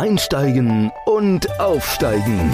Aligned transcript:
Einsteigen 0.00 0.90
und 1.04 1.60
Aufsteigen. 1.60 2.50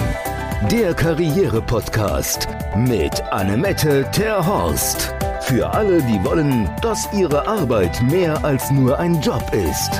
Der 0.69 0.93
Karriere-Podcast 0.93 2.45
mit 2.75 3.23
Annemette 3.31 4.05
Terhorst. 4.11 5.13
Für 5.43 5.69
alle, 5.69 6.01
die 6.01 6.21
wollen, 6.25 6.69
dass 6.81 7.07
ihre 7.13 7.47
Arbeit 7.47 8.01
mehr 8.01 8.43
als 8.43 8.69
nur 8.69 8.99
ein 8.99 9.21
Job 9.21 9.49
ist. 9.53 9.91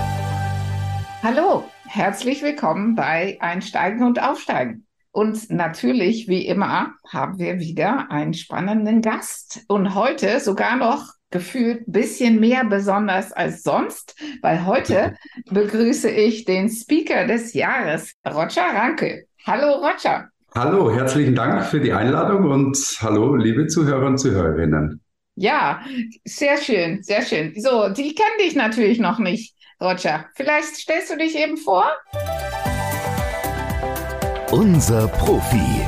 Hallo, 1.24 1.64
herzlich 1.86 2.42
willkommen 2.42 2.96
bei 2.96 3.38
Einsteigen 3.40 4.04
und 4.04 4.22
Aufsteigen. 4.22 4.86
Und 5.12 5.50
natürlich, 5.50 6.28
wie 6.28 6.46
immer, 6.46 6.96
haben 7.10 7.40
wir 7.40 7.62
wieder 7.62 8.12
einen 8.12 8.34
spannenden 8.34 9.02
Gast. 9.02 9.64
Und 9.70 9.96
heute 9.96 10.42
sogar 10.42 10.76
noch 10.76 11.14
gefühlt 11.32 11.88
ein 11.88 11.92
bisschen 11.92 12.40
mehr 12.40 12.64
besonders 12.66 13.32
als 13.32 13.64
sonst, 13.64 14.16
weil 14.42 14.66
heute 14.66 15.16
begrüße 15.52 16.10
ich 16.10 16.46
den 16.46 16.70
Speaker 16.70 17.28
des 17.28 17.54
Jahres, 17.54 18.14
Roger 18.26 18.64
Ranke. 18.74 19.26
Hallo 19.46 19.76
Roger. 19.76 20.30
Hallo, 20.56 20.92
herzlichen 20.92 21.36
Dank 21.36 21.66
für 21.66 21.80
die 21.80 21.94
Einladung 21.94 22.50
und 22.50 22.78
hallo, 23.02 23.36
liebe 23.36 23.68
Zuhörer 23.68 24.08
und 24.08 24.18
Zuhörerinnen. 24.18 25.02
Ja, 25.36 25.82
sehr 26.26 26.58
schön, 26.58 27.04
sehr 27.04 27.22
schön. 27.22 27.54
So, 27.58 27.90
die 27.90 28.16
kennen 28.16 28.38
dich 28.40 28.56
natürlich 28.56 28.98
noch 28.98 29.20
nicht, 29.20 29.56
Roger. 29.80 30.26
Vielleicht 30.36 30.76
stellst 30.76 31.12
du 31.12 31.18
dich 31.18 31.38
eben 31.38 31.58
vor? 31.58 31.86
Unser 34.50 35.08
Profi. 35.10 35.86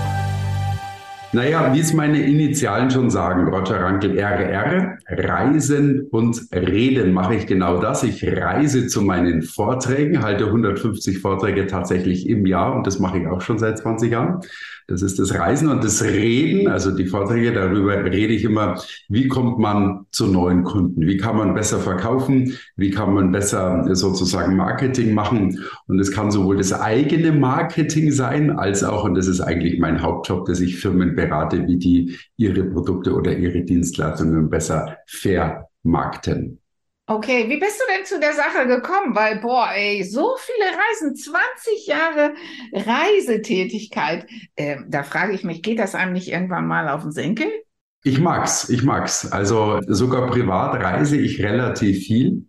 Naja, 1.32 1.76
wie 1.76 1.80
es 1.80 1.94
meine 1.94 2.26
Initialen 2.26 2.90
schon 2.90 3.12
sagen, 3.12 3.48
Roger 3.48 3.80
Rankel, 3.82 4.18
RR, 4.18 4.98
Reisen 5.08 6.08
und 6.10 6.42
Reden 6.52 7.14
mache 7.14 7.36
ich 7.36 7.46
genau 7.46 7.80
das. 7.80 8.02
Ich 8.02 8.26
reise 8.26 8.88
zu 8.88 9.04
meinen 9.04 9.44
Vorträgen, 9.44 10.24
halte 10.24 10.46
150 10.46 11.20
Vorträge 11.20 11.68
tatsächlich 11.68 12.28
im 12.28 12.48
Jahr 12.48 12.76
und 12.76 12.88
das 12.88 12.98
mache 12.98 13.20
ich 13.20 13.28
auch 13.28 13.42
schon 13.42 13.60
seit 13.60 13.78
20 13.78 14.12
Jahren. 14.12 14.42
Das 14.90 15.04
ist 15.04 15.20
das 15.20 15.36
Reisen 15.36 15.70
und 15.70 15.84
das 15.84 16.04
Reden, 16.04 16.68
also 16.68 16.90
die 16.90 17.06
Vorträge, 17.06 17.54
darüber 17.54 18.04
rede 18.04 18.34
ich 18.34 18.44
immer, 18.44 18.82
wie 19.08 19.28
kommt 19.28 19.60
man 19.60 20.08
zu 20.10 20.26
neuen 20.26 20.64
Kunden? 20.64 21.06
Wie 21.06 21.18
kann 21.18 21.38
man 21.38 21.54
besser 21.54 21.78
verkaufen? 21.78 22.58
Wie 22.76 22.90
kann 22.90 23.14
man 23.14 23.32
besser 23.32 23.88
sozusagen 23.96 24.58
Marketing 24.58 25.14
machen? 25.14 25.60
Und 25.86 26.00
es 26.00 26.12
kann 26.12 26.32
sowohl 26.32 26.58
das 26.58 26.74
eigene 26.74 27.32
Marketing 27.32 28.12
sein, 28.12 28.50
als 28.50 28.84
auch, 28.84 29.04
und 29.04 29.14
das 29.14 29.28
ist 29.28 29.42
eigentlich 29.42 29.80
mein 29.80 30.02
Hauptjob, 30.02 30.46
dass 30.46 30.60
ich 30.60 30.78
Firmen 30.78 31.16
berate, 31.16 31.68
wie 31.68 31.78
die 31.78 32.18
ihre 32.38 32.64
Produkte 32.64 33.14
oder 33.14 33.38
ihre 33.38 33.62
Dienstleistungen 33.62 34.50
besser 34.50 34.98
vermarkten. 35.06 36.59
Okay, 37.10 37.50
wie 37.50 37.58
bist 37.58 37.82
du 37.82 37.92
denn 37.92 38.06
zu 38.06 38.20
der 38.20 38.34
Sache 38.34 38.68
gekommen? 38.68 39.16
Weil, 39.16 39.40
boah, 39.40 39.70
ey, 39.74 40.04
so 40.04 40.36
viele 40.38 40.66
Reisen, 40.68 41.16
20 41.16 41.88
Jahre 41.88 42.36
Reisetätigkeit. 42.72 44.28
Äh, 44.56 44.78
da 44.88 45.02
frage 45.02 45.34
ich 45.34 45.44
mich, 45.44 45.64
geht 45.64 45.80
das 45.80 45.96
einem 45.96 46.14
nicht 46.14 46.28
irgendwann 46.28 46.68
mal 46.68 46.88
auf 46.88 47.02
den 47.02 47.12
Senkel? 47.12 47.48
Ich 48.04 48.20
mag's, 48.20 48.70
ich 48.70 48.84
mag's. 48.84 49.32
Also 49.32 49.80
sogar 49.88 50.28
privat 50.28 50.80
reise 50.84 51.18
ich 51.18 51.42
relativ 51.42 52.06
viel 52.06 52.46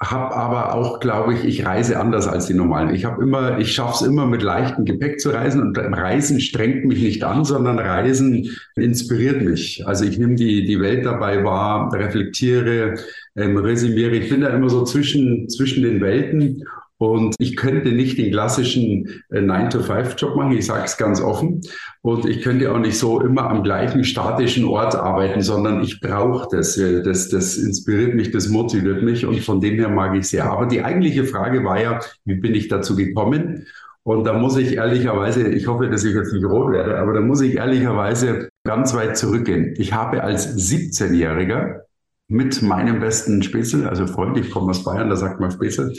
habe 0.00 0.36
aber 0.36 0.74
auch, 0.74 1.00
glaube 1.00 1.34
ich, 1.34 1.44
ich 1.44 1.64
reise 1.64 1.98
anders 1.98 2.28
als 2.28 2.46
die 2.46 2.54
normalen. 2.54 2.94
Ich 2.94 3.06
habe 3.06 3.22
immer, 3.22 3.58
ich 3.58 3.72
schaffe 3.72 4.04
es 4.04 4.08
immer 4.08 4.26
mit 4.26 4.42
leichtem 4.42 4.84
Gepäck 4.84 5.20
zu 5.20 5.30
reisen 5.30 5.62
und 5.62 5.78
Reisen 5.78 6.40
strengt 6.40 6.84
mich 6.84 7.00
nicht 7.00 7.24
an, 7.24 7.44
sondern 7.44 7.78
Reisen 7.78 8.50
inspiriert 8.74 9.40
mich. 9.42 9.86
Also 9.86 10.04
ich 10.04 10.18
nehme 10.18 10.34
die, 10.34 10.66
die 10.66 10.80
Welt 10.80 11.06
dabei 11.06 11.44
wahr, 11.44 11.90
reflektiere, 11.94 12.96
ähm, 13.36 13.56
resümiere. 13.56 14.16
Ich 14.16 14.30
bin 14.30 14.40
da 14.40 14.48
immer 14.48 14.68
so 14.68 14.84
zwischen, 14.84 15.48
zwischen 15.48 15.82
den 15.82 16.00
Welten 16.00 16.64
und 16.98 17.34
ich 17.38 17.56
könnte 17.56 17.92
nicht 17.92 18.16
den 18.16 18.30
klassischen 18.30 19.22
äh, 19.30 19.40
9-to-5-Job 19.40 20.34
machen, 20.34 20.52
ich 20.52 20.64
sage 20.64 20.84
es 20.86 20.96
ganz 20.96 21.20
offen. 21.20 21.60
Und 22.00 22.24
ich 22.24 22.40
könnte 22.40 22.72
auch 22.72 22.78
nicht 22.78 22.98
so 22.98 23.20
immer 23.20 23.50
am 23.50 23.62
gleichen 23.62 24.02
statischen 24.02 24.64
Ort 24.64 24.94
arbeiten, 24.94 25.42
sondern 25.42 25.82
ich 25.82 26.00
brauche 26.00 26.48
das. 26.50 26.78
Äh, 26.78 27.02
das. 27.02 27.28
Das 27.28 27.56
inspiriert 27.56 28.14
mich, 28.14 28.30
das 28.30 28.48
motiviert 28.48 29.02
mich 29.02 29.26
und 29.26 29.40
von 29.40 29.60
dem 29.60 29.74
her 29.74 29.90
mag 29.90 30.16
ich 30.16 30.28
sehr. 30.28 30.50
Aber 30.50 30.66
die 30.66 30.82
eigentliche 30.82 31.24
Frage 31.24 31.64
war 31.64 31.80
ja, 31.80 32.00
wie 32.24 32.36
bin 32.36 32.54
ich 32.54 32.68
dazu 32.68 32.96
gekommen? 32.96 33.66
Und 34.02 34.24
da 34.24 34.32
muss 34.32 34.56
ich 34.56 34.76
ehrlicherweise, 34.76 35.48
ich 35.48 35.66
hoffe, 35.66 35.88
dass 35.88 36.04
ich 36.04 36.14
jetzt 36.14 36.32
nicht 36.32 36.44
rot 36.44 36.72
werde, 36.72 36.96
aber 36.98 37.12
da 37.12 37.20
muss 37.20 37.40
ich 37.40 37.56
ehrlicherweise 37.56 38.48
ganz 38.64 38.94
weit 38.94 39.18
zurückgehen. 39.18 39.74
Ich 39.78 39.92
habe 39.92 40.22
als 40.22 40.56
17-Jähriger 40.56 41.80
mit 42.28 42.60
meinem 42.62 43.00
besten 43.00 43.42
Spätzle, 43.42 43.88
also 43.88 44.06
Freund, 44.06 44.36
ich 44.36 44.50
komme 44.50 44.70
aus 44.70 44.84
Bayern, 44.84 45.08
da 45.08 45.16
sagt 45.16 45.40
man 45.40 45.50
Spätzle, 45.50 45.92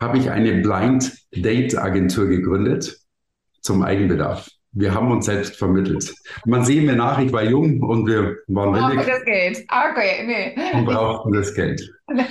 habe 0.00 0.18
ich 0.18 0.30
eine 0.30 0.62
Blind 0.62 1.12
Date 1.34 1.76
Agentur 1.76 2.26
gegründet 2.26 2.98
zum 3.60 3.82
Eigenbedarf. 3.82 4.48
Wir 4.72 4.92
haben 4.92 5.10
uns 5.12 5.26
selbst 5.26 5.56
vermittelt. 5.56 6.12
Man 6.46 6.64
sieht 6.64 6.84
mir 6.84 6.96
nach, 6.96 7.18
ich 7.20 7.32
war 7.32 7.44
jung 7.44 7.80
und 7.80 8.06
wir 8.06 8.36
waren 8.48 8.72
Brauchen 8.72 8.96
das 8.96 9.24
Geld. 9.24 9.64
Okay, 9.68 10.26
nee. 10.26 10.76
Und 10.76 10.84
brauchten 10.86 11.32
das 11.32 11.54
Geld. 11.54 11.92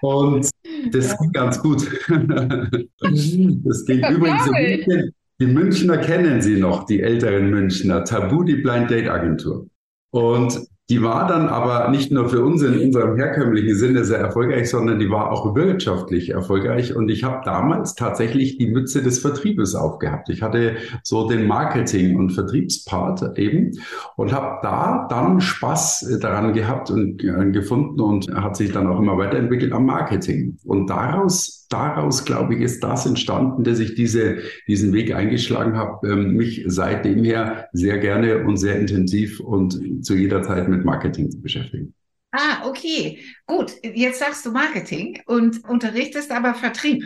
Und 0.00 0.48
das 0.92 1.18
ging 1.18 1.32
ganz 1.32 1.60
gut. 1.60 1.84
Das 2.08 3.26
ging 3.34 3.62
das 3.64 3.82
übrigens. 4.10 4.46
München, 4.46 5.14
die 5.40 5.46
Münchner 5.46 5.98
kennen 5.98 6.40
sie 6.40 6.56
noch, 6.56 6.84
die 6.84 7.00
älteren 7.00 7.50
Münchner. 7.50 8.04
Tabu, 8.04 8.44
die 8.44 8.56
Blind 8.56 8.90
Date 8.90 9.08
Agentur. 9.08 9.66
Und 10.10 10.68
die 10.88 11.02
war 11.02 11.26
dann 11.26 11.48
aber 11.48 11.90
nicht 11.90 12.10
nur 12.10 12.30
für 12.30 12.42
uns 12.42 12.62
in 12.62 12.78
unserem 12.78 13.16
herkömmlichen 13.16 13.74
Sinne 13.74 14.04
sehr 14.04 14.20
erfolgreich, 14.20 14.70
sondern 14.70 14.98
die 14.98 15.10
war 15.10 15.30
auch 15.30 15.54
wirtschaftlich 15.54 16.30
erfolgreich. 16.30 16.96
Und 16.96 17.10
ich 17.10 17.24
habe 17.24 17.42
damals 17.44 17.94
tatsächlich 17.94 18.56
die 18.56 18.68
Mütze 18.68 19.02
des 19.02 19.18
Vertriebes 19.18 19.74
aufgehabt. 19.74 20.30
Ich 20.30 20.40
hatte 20.40 20.76
so 21.02 21.28
den 21.28 21.46
Marketing- 21.46 22.16
und 22.16 22.30
Vertriebspart 22.30 23.38
eben 23.38 23.78
und 24.16 24.32
habe 24.32 24.60
da 24.62 25.06
dann 25.10 25.42
Spaß 25.42 26.18
daran 26.22 26.54
gehabt 26.54 26.90
und 26.90 27.22
äh, 27.22 27.50
gefunden 27.50 28.00
und 28.00 28.34
hat 28.34 28.56
sich 28.56 28.72
dann 28.72 28.86
auch 28.86 28.98
immer 28.98 29.18
weiterentwickelt 29.18 29.72
am 29.72 29.84
Marketing. 29.84 30.56
Und 30.64 30.88
daraus 30.88 31.57
daraus, 31.68 32.24
glaube 32.24 32.54
ich, 32.54 32.60
ist 32.60 32.82
das 32.82 33.06
entstanden, 33.06 33.64
dass 33.64 33.78
ich 33.78 33.94
diese, 33.94 34.38
diesen 34.66 34.92
Weg 34.92 35.14
eingeschlagen 35.14 35.76
habe, 35.76 36.08
ähm, 36.08 36.34
mich 36.34 36.64
seitdem 36.66 37.24
her 37.24 37.68
sehr 37.72 37.98
gerne 37.98 38.44
und 38.44 38.56
sehr 38.56 38.78
intensiv 38.78 39.40
und 39.40 40.04
zu 40.04 40.14
jeder 40.14 40.42
Zeit 40.42 40.68
mit 40.68 40.84
Marketing 40.84 41.30
zu 41.30 41.40
beschäftigen. 41.40 41.94
Ah, 42.32 42.66
okay. 42.66 43.18
Gut. 43.46 43.72
Jetzt 43.82 44.18
sagst 44.18 44.44
du 44.44 44.50
Marketing 44.50 45.20
und 45.26 45.64
unterrichtest 45.68 46.30
aber 46.30 46.54
Vertrieb. 46.54 47.04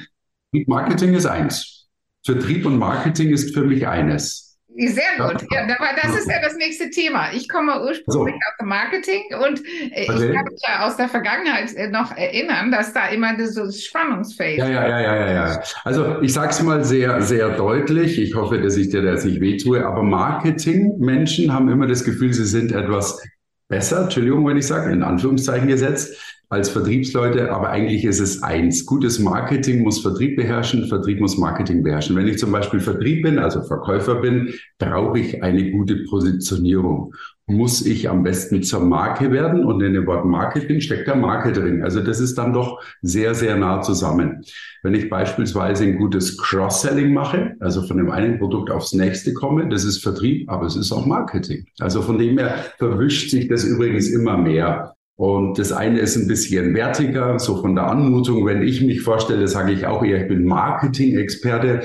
Marketing 0.67 1.15
ist 1.15 1.27
eins. 1.27 1.89
Vertrieb 2.25 2.67
und 2.67 2.79
Marketing 2.79 3.31
ist 3.31 3.55
für 3.55 3.65
mich 3.65 3.87
eines. 3.87 4.52
Sehr 4.77 5.19
gut. 5.19 5.45
Ja, 5.51 5.63
aber 5.63 5.91
das 6.03 6.17
ist 6.17 6.31
ja 6.31 6.41
das 6.41 6.57
nächste 6.57 6.91
Thema. 6.91 7.33
Ich 7.33 7.49
komme 7.49 7.73
ursprünglich 7.83 8.05
so. 8.07 8.21
aus 8.23 8.57
dem 8.61 8.69
Marketing 8.69 9.23
und 9.45 9.61
äh, 9.93 10.09
okay. 10.09 10.29
ich 10.29 10.35
kann 10.35 10.45
mich 10.45 10.61
ja 10.67 10.87
aus 10.87 10.97
der 10.97 11.09
Vergangenheit 11.09 11.75
äh, 11.75 11.89
noch 11.89 12.17
erinnern, 12.17 12.71
dass 12.71 12.93
da 12.93 13.09
immer 13.09 13.37
dieses 13.37 13.85
Spannungsfeld. 13.85 14.59
Ja, 14.59 14.69
ja, 14.69 14.89
ja, 14.89 15.01
ja, 15.01 15.17
ja, 15.17 15.33
ja. 15.33 15.63
Also 15.85 16.21
ich 16.23 16.33
sage 16.33 16.51
es 16.51 16.63
mal 16.63 16.85
sehr, 16.85 17.21
sehr 17.23 17.51
deutlich. 17.51 18.19
Ich 18.19 18.35
hoffe, 18.35 18.61
dass 18.61 18.77
ich 18.77 18.89
dir 18.89 19.03
das 19.03 19.25
nicht 19.25 19.41
wehtue. 19.41 19.87
Aber 19.87 20.03
Marketing-Menschen 20.03 21.53
haben 21.53 21.69
immer 21.69 21.87
das 21.87 22.05
Gefühl, 22.05 22.33
sie 22.33 22.47
sind 22.47 22.73
etwas 22.73 23.23
besser, 23.69 24.03
Entschuldigung, 24.03 24.47
wenn 24.47 24.57
ich 24.57 24.67
sage, 24.67 24.93
in 24.93 25.03
Anführungszeichen 25.03 25.67
gesetzt, 25.67 26.17
als 26.53 26.69
Vertriebsleute, 26.69 27.51
aber 27.51 27.71
eigentlich 27.71 28.05
ist 28.05 28.21
es 28.21 28.43
eins. 28.43 28.85
Gutes 28.85 29.19
Marketing 29.19 29.83
muss 29.83 30.01
Vertrieb 30.01 30.37
beherrschen, 30.37 30.87
Vertrieb 30.87 31.19
muss 31.19 31.39
Marketing 31.39 31.83
beherrschen. 31.83 32.15
Wenn 32.15 32.29
ich 32.29 32.37
zum 32.37 32.53
Beispiel 32.53 32.81
Vertrieb 32.81 33.23
bin, 33.23 33.39
also 33.39 33.63
Verkäufer 33.63 34.17
bin, 34.17 34.53
brauche 34.79 35.19
ich 35.19 35.43
eine 35.43 35.71
gute 35.71 36.05
Positionierung. 36.05 37.15
Muss 37.47 37.87
ich 37.87 38.11
am 38.11 38.23
besten 38.23 38.63
zur 38.63 38.81
Marke 38.81 39.33
werden 39.33 39.65
und 39.65 39.83
in 39.83 39.95
dem 39.95 40.07
Wort 40.07 40.27
Marketing 40.27 40.83
steckt 40.83 41.09
der 41.09 41.17
Marke 41.17 41.53
drin. 41.53 41.83
Also 41.83 42.03
das 42.03 42.21
ist 42.21 42.37
dann 42.37 42.53
doch 42.53 42.83
sehr, 43.01 43.35
sehr 43.35 43.57
nah 43.57 43.81
zusammen. 43.81 44.45
Wenn 44.83 44.93
ich 44.93 45.09
beispielsweise 45.09 45.85
ein 45.85 45.97
gutes 45.97 46.37
Cross-Selling 46.37 47.15
mache, 47.15 47.57
also 47.61 47.81
von 47.81 47.97
dem 47.97 48.11
einen 48.11 48.39
Produkt 48.39 48.71
aufs 48.71 48.93
nächste 48.93 49.33
komme, 49.33 49.71
das 49.71 49.85
ist 49.85 50.03
Vertrieb, 50.03 50.51
aber 50.51 50.67
es 50.67 50.77
ist 50.77 50.93
auch 50.93 51.07
Marketing. 51.07 51.65
Also 51.81 52.03
von 52.03 52.19
dem 52.19 52.37
her 52.37 52.57
verwischt 52.77 53.31
sich 53.31 53.49
das 53.49 53.65
übrigens 53.65 54.11
immer 54.11 54.37
mehr. 54.37 54.95
Und 55.23 55.57
das 55.57 55.71
eine 55.71 56.01
ist 56.01 56.17
ein 56.17 56.27
bisschen 56.27 56.75
wertiger, 56.75 57.39
so 57.39 57.63
von 57.63 57.77
der 57.77 57.87
Anmutung. 57.87 58.45
Wenn 58.45 58.61
ich 58.61 58.83
mich 58.83 59.03
vorstelle, 59.03 59.47
sage 59.47 59.71
ich 59.71 59.87
auch 59.87 60.03
eher, 60.03 60.23
ich 60.23 60.27
bin 60.27 60.45
Marketing-Experte. 60.45 61.83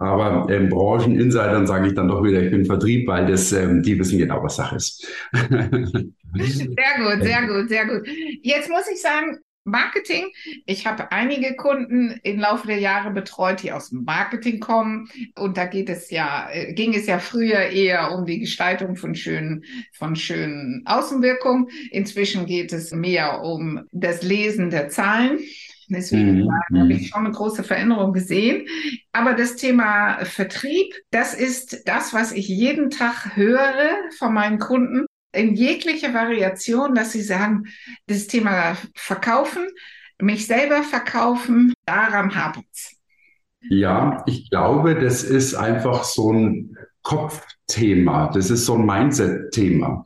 Aber 0.00 0.52
ähm, 0.52 0.68
Brancheninsidern 0.70 1.68
sage 1.68 1.86
ich 1.86 1.94
dann 1.94 2.08
doch 2.08 2.24
wieder, 2.24 2.42
ich 2.42 2.50
bin 2.50 2.64
Vertrieb, 2.64 3.06
weil 3.06 3.26
das, 3.26 3.52
ähm, 3.52 3.84
die 3.84 3.96
wissen 3.96 4.18
genau, 4.18 4.42
was 4.42 4.56
Sache 4.56 4.74
ist. 4.74 5.06
sehr 5.32 5.94
gut, 5.94 7.22
sehr 7.22 7.46
gut, 7.46 7.68
sehr 7.68 7.86
gut. 7.86 8.08
Jetzt 8.42 8.68
muss 8.68 8.90
ich 8.92 9.00
sagen, 9.00 9.38
Marketing. 9.70 10.26
Ich 10.66 10.86
habe 10.86 11.12
einige 11.12 11.56
Kunden 11.56 12.18
im 12.22 12.38
Laufe 12.38 12.66
der 12.66 12.78
Jahre 12.78 13.10
betreut, 13.10 13.62
die 13.62 13.72
aus 13.72 13.90
dem 13.90 14.04
Marketing 14.04 14.60
kommen. 14.60 15.08
Und 15.36 15.56
da 15.56 15.66
geht 15.66 15.88
es 15.88 16.10
ja, 16.10 16.48
äh, 16.50 16.72
ging 16.72 16.94
es 16.94 17.06
ja 17.06 17.18
früher 17.18 17.60
eher 17.60 18.12
um 18.12 18.26
die 18.26 18.40
Gestaltung 18.40 18.96
von 18.96 19.14
schönen, 19.14 19.64
von 19.92 20.16
schönen 20.16 20.82
Außenwirkungen. 20.86 21.68
Inzwischen 21.90 22.46
geht 22.46 22.72
es 22.72 22.92
mehr 22.92 23.42
um 23.42 23.84
das 23.92 24.22
Lesen 24.22 24.70
der 24.70 24.88
Zahlen. 24.88 25.38
Deswegen 25.90 26.44
mhm. 26.44 26.78
habe 26.78 26.92
ich 26.92 27.08
schon 27.08 27.26
eine 27.26 27.34
große 27.34 27.64
Veränderung 27.64 28.12
gesehen. 28.12 28.66
Aber 29.12 29.34
das 29.34 29.56
Thema 29.56 30.24
Vertrieb, 30.24 30.94
das 31.10 31.34
ist 31.34 31.88
das, 31.88 32.14
was 32.14 32.32
ich 32.32 32.48
jeden 32.48 32.90
Tag 32.90 33.36
höre 33.36 33.90
von 34.16 34.32
meinen 34.32 34.58
Kunden 34.58 35.06
in 35.32 35.54
jeglicher 35.54 36.12
Variation, 36.12 36.94
dass 36.94 37.12
sie 37.12 37.22
sagen, 37.22 37.66
das 38.06 38.26
Thema 38.26 38.76
Verkaufen, 38.94 39.68
mich 40.20 40.46
selber 40.46 40.82
verkaufen, 40.82 41.72
daran 41.86 42.34
hapert 42.34 42.64
es. 42.72 42.96
Ja, 43.68 44.22
ich 44.26 44.50
glaube, 44.50 44.94
das 44.94 45.22
ist 45.22 45.54
einfach 45.54 46.04
so 46.04 46.32
ein 46.32 46.76
Kopfthema. 47.02 48.30
Das 48.32 48.50
ist 48.50 48.66
so 48.66 48.74
ein 48.74 48.86
Mindset-Thema. 48.86 50.04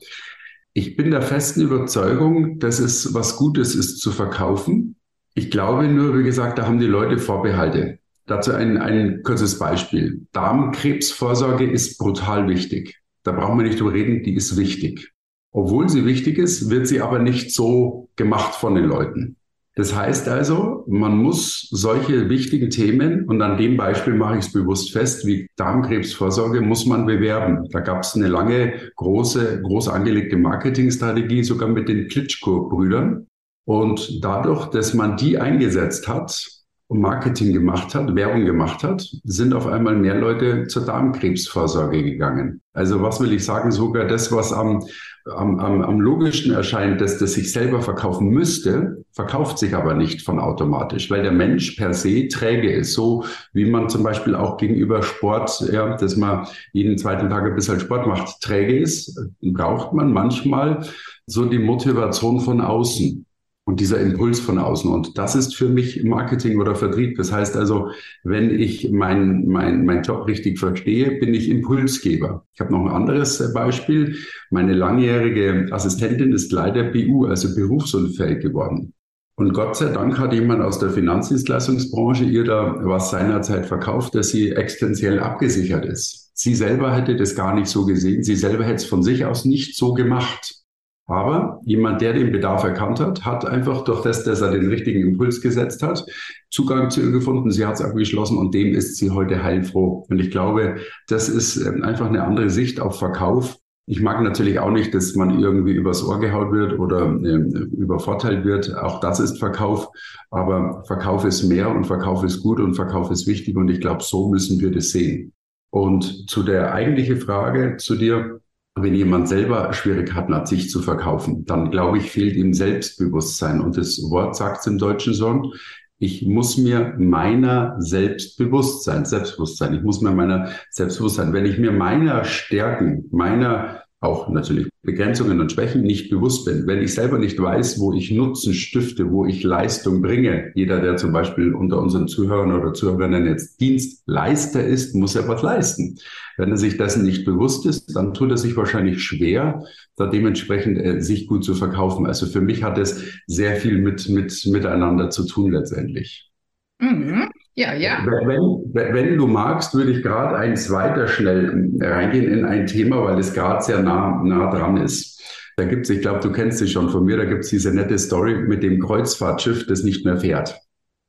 Ich 0.73 0.97
bin 0.97 1.11
der 1.11 1.23
festen 1.23 1.63
Überzeugung, 1.63 2.59
dass 2.59 2.81
es 2.81 3.15
was 3.15 3.37
Gutes 3.37 3.75
ist 3.75 4.01
zu 4.01 4.11
verkaufen. 4.11 4.97
Ich 5.35 5.51
glaube 5.51 5.87
nur, 5.89 6.19
wie 6.19 6.25
gesagt, 6.25 6.59
da 6.59 6.67
haben 6.67 6.81
die 6.81 6.87
Leute 6.87 7.19
Vorbehalte. 7.19 7.99
Dazu 8.27 8.53
ein, 8.53 8.79
ein 8.79 9.23
kurzes 9.23 9.59
Beispiel. 9.59 10.27
Darmkrebsvorsorge 10.33 11.65
ist 11.71 11.99
brutal 11.99 12.49
wichtig. 12.49 13.01
Da 13.23 13.33
brauchen 13.33 13.59
wir 13.59 13.67
nicht 13.67 13.81
drüber 13.81 13.93
reden, 13.93 14.23
die 14.23 14.35
ist 14.35 14.57
wichtig. 14.57 15.14
Obwohl 15.55 15.89
sie 15.89 16.05
wichtig 16.05 16.37
ist, 16.37 16.69
wird 16.69 16.89
sie 16.89 17.01
aber 17.01 17.21
nicht 17.21 17.53
so 17.55 18.09
gemacht 18.17 18.57
von 18.57 18.75
den 18.75 18.87
Leuten. 18.87 19.37
Das 19.77 19.95
heißt 19.95 20.29
also, 20.29 20.85
man 20.89 21.17
muss 21.17 21.69
solche 21.71 22.29
wichtigen 22.29 22.71
Themen, 22.71 23.25
und 23.27 23.41
an 23.41 23.57
dem 23.57 23.77
Beispiel 23.77 24.15
mache 24.15 24.39
ich 24.39 24.47
es 24.47 24.53
bewusst 24.53 24.93
fest, 24.93 25.27
wie 25.27 25.49
Darmkrebsvorsorge, 25.57 26.61
muss 26.61 26.87
man 26.87 27.07
bewerben. 27.07 27.69
Da 27.71 27.81
gab 27.81 28.03
es 28.03 28.17
eine 28.17 28.29
lange, 28.29 28.75
große, 28.97 29.63
groß 29.63 29.89
angelegte 29.89 30.37
Marketingstrategie, 30.37 31.45
sogar 31.45 31.69
mit 31.69 31.89
den 31.89 32.09
Klitschko-Brüdern. 32.09 33.29
Und 33.65 34.25
dadurch, 34.25 34.67
dass 34.67 34.93
man 34.93 35.17
die 35.17 35.39
eingesetzt 35.39 36.09
hat, 36.09 36.54
und 36.89 37.01
Marketing 37.01 37.53
gemacht 37.53 37.95
hat, 37.95 38.15
Werbung 38.15 38.45
gemacht 38.45 38.85
hat, 38.85 39.09
sind 39.25 39.55
auf 39.55 39.67
einmal 39.67 39.97
mehr 39.97 40.17
Leute 40.17 40.67
zur 40.67 40.85
Darmkrebsvorsorge 40.85 42.03
gegangen. 42.03 42.61
Also 42.75 43.01
was 43.01 43.21
will 43.21 43.33
ich 43.33 43.45
sagen, 43.45 43.73
sogar 43.73 44.07
das, 44.07 44.31
was 44.31 44.53
am, 44.53 44.85
am, 45.25 45.59
am, 45.61 45.81
am 45.81 46.01
logischsten 46.01 46.53
erscheint, 46.53 47.01
dass 47.01 47.19
das 47.19 47.33
sich 47.33 47.53
selber 47.53 47.81
verkaufen 47.81 48.29
müsste, 48.29 49.03
verkauft 49.13 49.59
sich 49.59 49.75
aber 49.75 49.95
nicht 49.95 50.23
von 50.23 50.39
automatisch, 50.39 51.11
weil 51.11 51.23
der 51.23 51.33
Mensch 51.33 51.73
per 51.73 51.95
se 51.95 52.29
träge 52.29 52.71
ist. 52.71 52.93
So 52.93 53.25
wie 53.55 53.65
man 53.65 53.89
zum 53.89 54.03
Beispiel 54.03 54.35
auch 54.35 54.59
gegenüber 54.59 55.03
Sport, 55.03 55.67
ja, 55.73 55.97
dass 55.97 56.17
man 56.17 56.47
jeden 56.73 56.99
zweiten 56.99 57.31
Tag 57.31 57.45
ein 57.45 57.55
bisschen 57.55 57.81
Sport 57.81 58.07
macht, 58.07 58.41
träge 58.43 58.79
ist, 58.79 59.19
braucht 59.41 59.95
man 59.95 60.13
manchmal 60.13 60.85
so 61.27 61.47
die 61.47 61.59
Motivation 61.59 62.41
von 62.41 62.61
außen 62.61 63.25
und 63.67 63.81
dieser 63.81 64.01
Impuls 64.01 64.41
von 64.41 64.59
außen. 64.59 64.91
Und 64.91 65.17
das 65.17 65.35
ist 65.35 65.57
für 65.57 65.69
mich 65.69 66.05
Marketing 66.05 66.61
oder 66.61 66.75
Vertrieb. 66.75 67.17
Das 67.17 67.33
heißt 67.33 67.57
also, 67.57 67.89
wenn 68.23 68.51
ich 68.51 68.91
meinen 68.91 69.49
mein, 69.49 69.85
mein 69.87 70.03
Job 70.03 70.27
richtig 70.27 70.59
verstehe, 70.59 71.19
bin 71.19 71.33
ich 71.33 71.49
Impulsgeber. 71.49 72.45
Ich 72.53 72.61
habe 72.61 72.73
noch 72.73 72.85
ein 72.85 72.93
anderes 72.93 73.53
Beispiel. 73.55 74.17
Meine 74.51 74.75
langjährige 74.75 75.69
Assistentin 75.71 76.33
ist 76.33 76.53
leider 76.53 76.85
BU, 76.85 77.27
also 77.27 77.55
berufsunfähig 77.55 78.41
geworden. 78.41 78.93
Und 79.37 79.53
Gott 79.53 79.77
sei 79.77 79.89
Dank 79.93 80.19
hat 80.19 80.33
jemand 80.33 80.63
aus 80.63 80.79
der 80.79 80.91
Finanzdienstleistungsbranche 80.91 82.25
ihr 82.25 82.45
da 82.45 82.77
was 82.83 83.11
seinerzeit 83.11 83.67
verkauft, 83.67 84.15
dass 84.15 84.29
sie 84.29 84.53
existenziell 84.53 85.19
abgesichert 85.19 85.87
ist. 85.87 86.31
Sie 86.35 86.55
selber 86.55 86.95
hätte 86.95 87.17
das 87.17 87.35
gar 87.35 87.55
nicht 87.55 87.67
so 87.67 87.85
gesehen. 87.85 88.23
Sie 88.23 88.37
selber 88.37 88.65
hätte 88.65 88.77
es 88.77 88.85
von 88.85 89.03
sich 89.03 89.25
aus 89.25 89.45
nicht 89.45 89.77
so 89.77 89.95
gemacht. 89.95 90.64
Aber 91.07 91.61
jemand, 91.65 92.01
der 92.01 92.15
den 92.15 92.33
Bedarf 92.33 92.65
erkannt 92.65 92.99
hat, 92.99 93.25
hat 93.25 93.45
einfach 93.45 93.85
durch 93.85 94.03
das, 94.03 94.25
dass 94.25 94.41
er 94.41 94.53
den 94.53 94.69
richtigen 94.69 95.03
Impuls 95.03 95.43
gesetzt 95.43 95.83
hat, 95.83 96.07
Zugang 96.51 96.91
zu 96.91 97.03
ihr 97.03 97.11
gefunden. 97.11 97.51
Sie 97.51 97.67
hat 97.67 97.75
es 97.75 97.83
abgeschlossen 97.83 98.39
und 98.39 98.55
dem 98.55 98.75
ist 98.75 98.97
sie 98.97 99.11
heute 99.11 99.43
heilfroh. 99.43 100.07
Und 100.09 100.19
ich 100.19 100.31
glaube, 100.31 100.77
das 101.09 101.29
ist 101.29 101.57
ähm, 101.57 101.83
einfach 101.83 102.07
eine 102.07 102.25
andere 102.25 102.49
Sicht 102.49 102.81
auf 102.81 102.99
Verkauf. 102.99 103.59
Ich 103.87 104.01
mag 104.01 104.23
natürlich 104.23 104.59
auch 104.61 104.71
nicht, 104.71 104.95
dass 104.95 105.15
man 105.15 105.39
irgendwie 105.41 105.73
übers 105.73 106.03
Ohr 106.03 106.19
gehaut 106.21 106.53
wird 106.53 106.79
oder 106.79 107.05
äh, 107.23 107.37
übervorteilt 107.77 108.47
wird. 108.47 108.75
Auch 108.75 109.01
das 109.01 109.21
ist 109.21 109.39
Verkauf. 109.39 109.89
Aber 110.31 110.85
Verkauf 110.87 111.27
ist 111.27 111.43
mehr 111.43 111.69
und 111.69 111.85
Verkauf 111.85 112.25
ist 112.25 112.41
gut 112.41 112.61
und 112.61 112.75
Verkauf 112.77 113.11
ist 113.11 113.27
wichtig. 113.27 113.57
Und 113.57 113.69
ich 113.69 113.83
glaube, 113.83 114.03
so 114.03 114.31
müssen 114.31 114.59
wir 114.59 114.71
das 114.71 114.91
sehen. 114.91 115.35
Und 115.69 116.31
zu 116.31 116.43
der 116.43 116.73
eigentlichen 116.73 117.19
Frage 117.19 117.77
zu 117.77 117.97
dir, 117.97 118.41
wenn 118.77 118.95
jemand 118.95 119.29
selber 119.29 119.73
Schwierigkeiten 119.73 120.35
hat, 120.35 120.49
sich 120.49 120.69
zu 120.69 120.83
verkaufen, 120.83 121.45
dann 121.45 121.71
glaube 121.71 121.99
ich, 121.99 122.11
fehlt 122.11 122.35
ihm 122.35 122.55
Selbstbewusstsein. 122.55 123.61
Und 123.61 123.77
das 123.77 123.99
Wort 124.11 124.37
sagt 124.37 124.61
es 124.61 124.67
im 124.67 124.79
Deutschen 124.79 125.15
so, 125.15 125.53
ich 125.99 126.27
muss 126.27 126.59
mir 126.59 126.95
meiner 126.99 127.77
Selbstbewusstsein, 127.79 129.05
Selbstbewusstsein, 129.05 129.75
ich 129.75 129.83
muss 129.83 130.01
mir 130.01 130.11
meiner 130.11 130.51
Selbstbewusstsein, 130.71 131.33
wenn 131.33 131.47
ich 131.47 131.59
mir 131.59 131.71
meiner 131.71 132.25
Stärken, 132.25 133.05
meiner 133.13 133.85
auch 134.01 134.29
natürlich 134.29 134.69
Begrenzungen 134.85 135.41
und 135.41 135.51
Schwächen 135.51 135.83
nicht 135.83 136.11
bewusst 136.11 136.45
bin, 136.45 136.67
wenn 136.67 136.83
ich 136.83 136.93
selber 136.93 137.19
nicht 137.19 137.41
weiß, 137.41 137.81
wo 137.81 137.95
ich 137.95 138.11
Nutzen 138.11 138.53
stifte, 138.53 139.11
wo 139.11 139.25
ich 139.25 139.43
Leistung 139.43 140.03
bringe, 140.03 140.53
jeder, 140.55 140.81
der 140.81 140.97
zum 140.97 141.13
Beispiel 141.13 141.55
unter 141.55 141.81
unseren 141.81 142.07
Zuhörern 142.07 142.53
oder 142.53 142.75
Zuhörerinnen 142.75 143.27
jetzt 143.27 143.61
Dienstleister 143.61 144.63
ist, 144.63 144.95
muss 144.95 145.15
ja 145.15 145.27
was 145.27 145.43
leisten. 145.43 145.99
Wenn 146.37 146.51
er 146.51 146.59
sich 146.59 146.77
dessen 146.77 147.05
nicht 147.05 147.25
bewusst 147.25 147.65
ist, 147.65 147.97
dann 147.97 148.13
tut 148.13 148.31
er 148.31 148.37
sich 148.37 148.57
wahrscheinlich 148.57 149.03
schwer, 149.03 149.65
da 149.97 150.07
dementsprechend 150.07 150.79
äh, 150.79 151.01
sich 151.01 151.27
gut 151.27 151.45
zu 151.45 151.55
verkaufen. 151.55 152.07
Also 152.07 152.27
für 152.27 152.41
mich 152.41 152.63
hat 152.63 152.77
es 152.77 153.03
sehr 153.27 153.57
viel 153.57 153.79
mit, 153.79 154.09
mit 154.09 154.47
miteinander 154.47 155.09
zu 155.11 155.27
tun 155.27 155.53
letztendlich. 155.53 156.34
Mhm. 156.79 157.31
Ja, 157.55 157.73
ja. 157.73 158.05
Wenn, 158.05 158.95
wenn 158.95 159.17
du 159.17 159.27
magst, 159.29 159.75
würde 159.75 159.93
ich 159.93 160.03
gerade 160.03 160.37
eins 160.37 160.71
weiter 160.71 161.07
schnell 161.07 161.71
reingehen 161.81 162.33
in 162.33 162.45
ein 162.45 162.67
Thema, 162.67 163.05
weil 163.05 163.19
es 163.19 163.33
gerade 163.33 163.63
sehr 163.63 163.81
nah, 163.81 164.21
nah 164.25 164.51
dran 164.51 164.77
ist. 164.77 165.23
Da 165.57 165.65
gibt 165.65 165.85
es, 165.85 165.91
ich 165.91 166.01
glaube, 166.01 166.19
du 166.19 166.33
kennst 166.33 166.59
sie 166.59 166.67
schon 166.67 166.91
von 166.91 167.05
mir, 167.05 167.17
da 167.17 167.25
gibt 167.25 167.45
es 167.45 167.51
diese 167.51 167.73
nette 167.73 167.97
Story 167.97 168.35
mit 168.35 168.65
dem 168.65 168.81
Kreuzfahrtschiff, 168.81 169.67
das 169.67 169.85
nicht 169.85 170.05
mehr 170.05 170.17
fährt. 170.17 170.59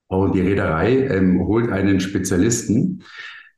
Und 0.08 0.36
die 0.36 0.42
Reederei 0.42 1.08
ähm, 1.08 1.42
holt 1.48 1.72
einen 1.72 2.00
Spezialisten, 2.00 3.04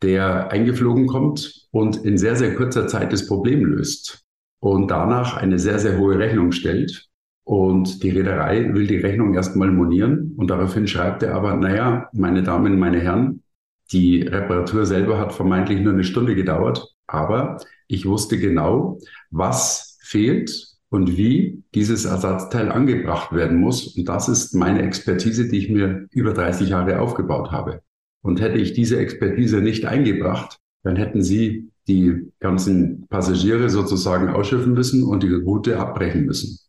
der 0.02 0.50
eingeflogen 0.52 1.08
kommt 1.08 1.68
und 1.72 2.06
in 2.06 2.18
sehr, 2.18 2.38
sehr 2.38 2.56
kurzer 2.56 2.88
Zeit 2.88 3.12
das 3.12 3.28
Problem 3.28 3.66
löst 3.66 4.24
und 4.60 4.90
danach 4.90 5.36
eine 5.36 5.60
sehr, 5.60 5.80
sehr 5.80 5.98
hohe 5.98 6.18
Rechnung 6.18 6.54
stellt 6.54 7.10
und 7.48 8.04
die 8.04 8.10
Reederei 8.10 8.74
will 8.74 8.88
die 8.88 8.98
Rechnung 8.98 9.34
erstmal 9.34 9.72
monieren 9.72 10.34
und 10.36 10.50
daraufhin 10.50 10.86
schreibt 10.86 11.24
er 11.24 11.34
aber, 11.34 11.56
naja, 11.56 12.10
meine 12.12 12.44
Damen, 12.44 12.78
meine 12.78 13.00
Herren, 13.00 13.42
die 13.90 14.24
Reparatur 14.24 14.86
selber 14.86 15.18
hat 15.18 15.32
vermeintlich 15.32 15.80
nur 15.80 15.94
eine 15.94 16.04
Stunde 16.04 16.36
gedauert, 16.36 16.94
aber 17.08 17.62
ich 17.88 18.06
wusste 18.06 18.38
genau, 18.38 19.00
was 19.32 19.98
fehlt 20.02 20.76
und 20.90 21.16
wie 21.16 21.64
dieses 21.74 22.04
Ersatzteil 22.04 22.70
angebracht 22.70 23.32
werden 23.32 23.62
muss. 23.62 23.96
Und 23.96 24.10
das 24.10 24.28
ist 24.28 24.54
meine 24.54 24.82
Expertise, 24.82 25.48
die 25.48 25.60
ich 25.60 25.70
mir 25.70 26.06
über 26.12 26.34
30 26.34 26.68
Jahre 26.68 27.00
aufgebaut 27.00 27.54
habe. 27.54 27.80
Und 28.22 28.42
hätte 28.42 28.58
ich 28.58 28.74
diese 28.74 29.00
Expertise 29.00 29.62
nicht 29.62 29.86
eingebracht, 29.86 30.58
dann 30.84 30.98
hätten 30.98 31.24
Sie 31.24 31.70
die 31.88 32.30
ganzen 32.42 33.08
Passagiere 33.08 33.70
sozusagen 33.70 34.28
ausschiffen 34.28 34.74
müssen 34.74 35.04
und 35.04 35.24
die 35.24 35.34
Route 35.34 35.80
abbrechen 35.80 36.26
müssen. 36.26 36.60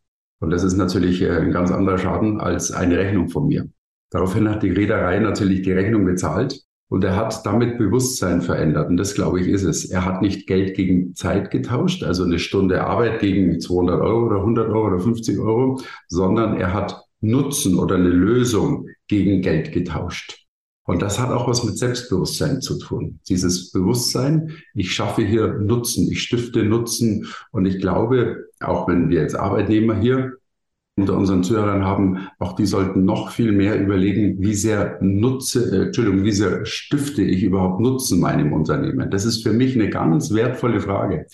Und 0.41 0.51
das 0.51 0.63
ist 0.63 0.77
natürlich 0.77 1.23
äh, 1.23 1.31
ein 1.31 1.53
ganz 1.53 1.71
anderer 1.71 1.99
Schaden 1.99 2.41
als 2.41 2.71
eine 2.71 2.99
Rechnung 2.99 3.29
von 3.29 3.47
mir. 3.47 3.69
Daraufhin 4.11 4.49
hat 4.49 4.63
die 4.63 4.71
Reederei 4.71 5.19
natürlich 5.19 5.63
die 5.63 5.73
Rechnung 5.73 6.05
bezahlt 6.05 6.63
und 6.89 7.05
er 7.05 7.17
hat 7.17 7.45
damit 7.45 7.77
Bewusstsein 7.77 8.41
verändert. 8.41 8.89
Und 8.89 8.97
das, 8.97 9.15
glaube 9.15 9.41
ich, 9.41 9.49
ist 9.49 9.65
es. 9.65 9.91
Er 9.91 10.05
hat 10.05 10.23
nicht 10.23 10.47
Geld 10.47 10.75
gegen 10.75 11.15
Zeit 11.15 11.51
getauscht, 11.51 12.03
also 12.03 12.25
eine 12.25 12.39
Stunde 12.39 12.85
Arbeit 12.85 13.21
gegen 13.21 13.61
200 13.61 14.01
Euro 14.01 14.27
oder 14.27 14.37
100 14.37 14.69
Euro 14.69 14.87
oder 14.87 14.99
50 14.99 15.39
Euro, 15.39 15.81
sondern 16.09 16.57
er 16.57 16.73
hat 16.73 17.03
Nutzen 17.21 17.79
oder 17.79 17.97
eine 17.97 18.09
Lösung 18.09 18.87
gegen 19.09 19.43
Geld 19.43 19.73
getauscht. 19.73 20.48
Und 20.89 21.03
das 21.03 21.21
hat 21.21 21.31
auch 21.31 21.47
was 21.47 21.65
mit 21.65 21.77
Selbstbewusstsein 21.77 22.63
zu 22.63 22.79
tun. 22.79 23.21
Dieses 23.29 23.73
Bewusstsein, 23.73 24.55
ich 24.73 24.91
schaffe 24.91 25.21
hier 25.21 25.59
Nutzen, 25.59 26.11
ich 26.11 26.23
stifte 26.23 26.65
Nutzen. 26.65 27.27
Und 27.53 27.67
ich 27.67 27.79
glaube, 27.79 28.47
auch 28.61 28.89
wenn 28.89 29.11
wir 29.11 29.21
jetzt 29.21 29.39
Arbeitnehmer 29.39 30.01
hier 30.01 30.39
unter 30.97 31.15
unseren 31.15 31.45
Zuhörern 31.45 31.85
haben, 31.85 32.29
auch 32.39 32.55
die 32.55 32.65
sollten 32.65 33.05
noch 33.05 33.33
viel 33.33 33.53
mehr 33.53 33.79
überlegen, 33.79 34.41
wie 34.41 34.55
sehr 34.55 34.97
nutze, 35.03 35.71
äh, 35.71 35.87
Entschuldigung, 35.89 36.25
wie 36.25 36.33
sehr 36.33 36.65
stifte 36.65 37.21
ich 37.21 37.43
überhaupt 37.43 37.81
Nutzen 37.81 38.19
meinem 38.19 38.55
Unternehmen? 38.55 39.11
Das 39.11 39.27
ist 39.27 39.43
für 39.43 39.53
mich 39.53 39.75
eine 39.75 39.91
ganz 39.91 40.33
wertvolle 40.33 40.81
Frage. 40.81 41.27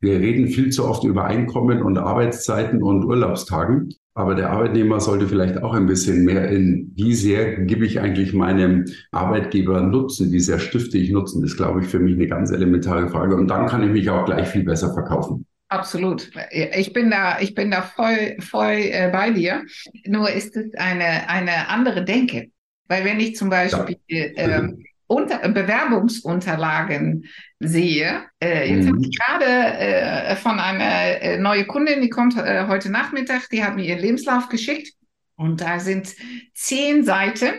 Wir 0.00 0.20
reden 0.20 0.48
viel 0.48 0.70
zu 0.70 0.86
oft 0.86 1.04
über 1.04 1.26
Einkommen 1.26 1.82
und 1.82 1.98
Arbeitszeiten 1.98 2.82
und 2.82 3.04
Urlaubstagen. 3.04 3.94
Aber 4.16 4.34
der 4.34 4.48
Arbeitnehmer 4.48 4.98
sollte 4.98 5.28
vielleicht 5.28 5.62
auch 5.62 5.74
ein 5.74 5.84
bisschen 5.84 6.24
mehr 6.24 6.48
in, 6.48 6.90
wie 6.96 7.14
sehr 7.14 7.58
gebe 7.58 7.84
ich 7.84 8.00
eigentlich 8.00 8.32
meinem 8.32 8.86
Arbeitgeber 9.12 9.82
Nutzen, 9.82 10.32
wie 10.32 10.40
sehr 10.40 10.58
stifte 10.58 10.96
ich 10.96 11.10
Nutzen, 11.10 11.42
das 11.42 11.50
ist, 11.50 11.58
glaube 11.58 11.82
ich, 11.82 11.86
für 11.86 11.98
mich 11.98 12.14
eine 12.14 12.26
ganz 12.26 12.50
elementare 12.50 13.10
Frage. 13.10 13.36
Und 13.36 13.48
dann 13.48 13.66
kann 13.66 13.82
ich 13.82 13.90
mich 13.90 14.08
auch 14.08 14.24
gleich 14.24 14.48
viel 14.48 14.64
besser 14.64 14.94
verkaufen. 14.94 15.44
Absolut. 15.68 16.30
Ich 16.50 16.94
bin 16.94 17.10
da, 17.10 17.40
ich 17.40 17.54
bin 17.54 17.70
da 17.70 17.82
voll, 17.82 18.36
voll 18.40 18.88
äh, 18.90 19.10
bei 19.12 19.32
dir. 19.32 19.64
Nur 20.06 20.30
ist 20.30 20.56
es 20.56 20.72
eine, 20.76 21.28
eine 21.28 21.68
andere 21.68 22.02
Denke. 22.02 22.46
Weil 22.88 23.04
wenn 23.04 23.20
ich 23.20 23.36
zum 23.36 23.50
Beispiel 23.50 23.98
ja. 24.08 24.24
äh, 24.24 24.68
unter, 25.06 25.48
Bewerbungsunterlagen 25.48 27.24
sehe, 27.60 28.24
äh, 28.42 28.68
jetzt 28.68 28.84
mhm. 28.84 28.88
habe 28.88 29.00
ich 29.02 29.18
gerade 29.18 29.44
äh, 29.44 30.36
von 30.36 30.58
einer 30.58 31.22
äh, 31.22 31.38
neue 31.38 31.66
Kundin, 31.66 32.02
die 32.02 32.10
kommt 32.10 32.36
äh, 32.36 32.66
heute 32.68 32.90
Nachmittag, 32.90 33.48
die 33.50 33.64
hat 33.64 33.76
mir 33.76 33.84
ihren 33.84 34.00
Lebenslauf 34.00 34.48
geschickt 34.48 34.92
und 35.36 35.60
da 35.60 35.78
sind 35.80 36.14
zehn 36.54 37.04
Seiten 37.04 37.54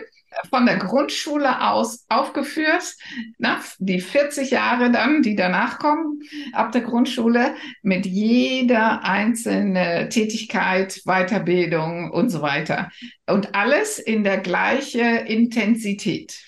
von 0.50 0.66
der 0.66 0.76
Grundschule 0.76 1.62
aus 1.62 2.04
aufgeführt, 2.08 2.96
na, 3.38 3.60
die 3.78 4.00
40 4.00 4.50
Jahre 4.50 4.90
dann, 4.90 5.22
die 5.22 5.34
danach 5.34 5.78
kommen, 5.78 6.20
ab 6.52 6.72
der 6.72 6.82
Grundschule, 6.82 7.54
mit 7.82 8.06
jeder 8.06 9.04
einzelnen 9.04 10.10
Tätigkeit, 10.10 11.02
Weiterbildung 11.04 12.10
und 12.10 12.28
so 12.30 12.42
weiter. 12.42 12.90
Und 13.26 13.54
alles 13.54 13.98
in 13.98 14.24
der 14.24 14.38
gleichen 14.38 15.26
Intensität. 15.26 16.47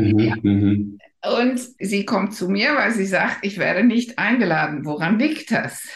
Mhm, 0.00 0.18
ja. 0.18 0.34
Mhm. 0.42 0.98
Und 1.24 1.60
sie 1.78 2.04
kommt 2.04 2.34
zu 2.34 2.48
mir, 2.48 2.74
weil 2.74 2.92
sie 2.92 3.06
sagt, 3.06 3.38
ich 3.42 3.58
werde 3.58 3.84
nicht 3.84 4.18
eingeladen. 4.18 4.84
Woran 4.84 5.18
liegt 5.18 5.52
das? 5.52 5.86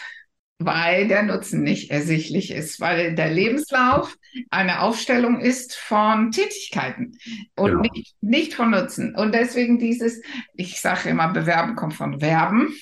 weil 0.59 1.07
der 1.07 1.23
Nutzen 1.23 1.61
nicht 1.61 1.91
ersichtlich 1.91 2.51
ist, 2.51 2.79
weil 2.79 3.13
der 3.13 3.31
Lebenslauf 3.31 4.17
eine 4.49 4.81
Aufstellung 4.81 5.39
ist 5.39 5.75
von 5.75 6.31
Tätigkeiten 6.31 7.17
und 7.55 7.71
genau. 7.71 7.81
nicht, 7.81 8.15
nicht 8.21 8.53
von 8.55 8.71
Nutzen. 8.71 9.15
Und 9.15 9.35
deswegen 9.35 9.77
dieses, 9.77 10.21
ich 10.55 10.81
sage 10.81 11.09
immer, 11.09 11.27
Bewerben 11.29 11.75
kommt 11.75 11.93
von 11.93 12.21
Werben. 12.21 12.75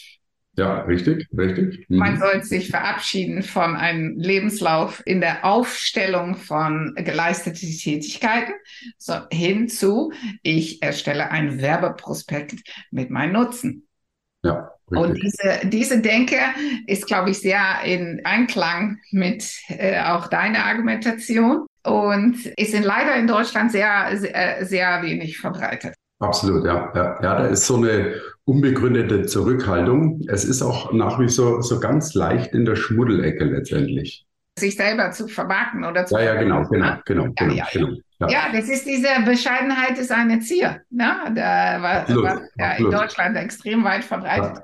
Ja, 0.57 0.81
richtig, 0.81 1.27
richtig. 1.37 1.89
Mhm. 1.89 1.97
Man 1.97 2.19
soll 2.19 2.41
sich 2.43 2.69
verabschieden 2.69 3.43
von 3.43 3.75
einem 3.75 4.17
Lebenslauf 4.17 5.03
in 5.05 5.19
der 5.19 5.43
Aufstellung 5.43 6.35
von 6.35 6.93
geleisteten 6.95 7.69
Tätigkeiten 7.69 8.53
so, 8.97 9.15
hinzu, 9.31 10.13
ich 10.43 10.81
erstelle 10.81 11.29
ein 11.31 11.61
Werbeprospekt 11.61 12.61
mit 12.91 13.09
meinem 13.09 13.33
Nutzen. 13.33 13.87
Ja. 14.43 14.71
Richtig. 14.91 15.09
Und 15.09 15.15
diese, 15.15 15.67
diese 15.67 16.01
Denke 16.01 16.37
ist, 16.85 17.07
glaube 17.07 17.31
ich, 17.31 17.39
sehr 17.39 17.81
in 17.83 18.21
Einklang 18.23 18.99
mit 19.11 19.43
äh, 19.67 19.99
auch 19.99 20.27
deiner 20.27 20.65
Argumentation 20.65 21.65
und 21.83 22.45
ist 22.55 22.73
in, 22.75 22.83
leider 22.83 23.15
in 23.15 23.25
Deutschland 23.25 23.71
sehr, 23.71 24.15
sehr, 24.15 24.63
sehr 24.63 25.01
wenig 25.01 25.39
verbreitet. 25.39 25.95
Absolut, 26.19 26.65
ja, 26.65 26.91
ja. 26.95 27.19
Ja, 27.21 27.39
da 27.39 27.45
ist 27.47 27.65
so 27.65 27.77
eine 27.77 28.21
unbegründete 28.45 29.25
Zurückhaltung. 29.25 30.21
Es 30.27 30.45
ist 30.45 30.61
auch 30.61 30.93
nach 30.93 31.19
wie 31.19 31.27
so, 31.27 31.61
so 31.61 31.79
ganz 31.79 32.13
leicht 32.13 32.53
in 32.53 32.65
der 32.65 32.75
Schmuddelecke 32.75 33.43
letztendlich. 33.43 34.25
Sich 34.57 34.77
selber 34.77 35.11
zu 35.11 35.27
vermarkten 35.27 35.83
oder 35.83 36.05
zu. 36.05 36.15
Ja, 36.15 36.21
ja, 36.21 36.35
genau, 36.35 36.63
genau, 36.69 36.95
genau, 37.05 37.25
ja, 37.25 37.31
genau, 37.35 37.53
ja, 37.53 37.65
genau. 37.73 37.89
Ja. 38.19 38.29
ja. 38.29 38.41
das 38.53 38.69
ist 38.69 38.85
diese 38.85 39.09
Bescheidenheit 39.25 39.97
ist 39.97 40.11
eine 40.11 40.39
Zier, 40.39 40.81
ne? 40.89 41.15
Da 41.35 41.81
war, 41.81 41.95
absolut, 42.01 42.23
war 42.23 42.41
ja, 42.57 42.71
in 42.73 42.89
Deutschland 42.89 43.35
extrem 43.35 43.83
weit 43.83 44.05
verbreitet. 44.05 44.61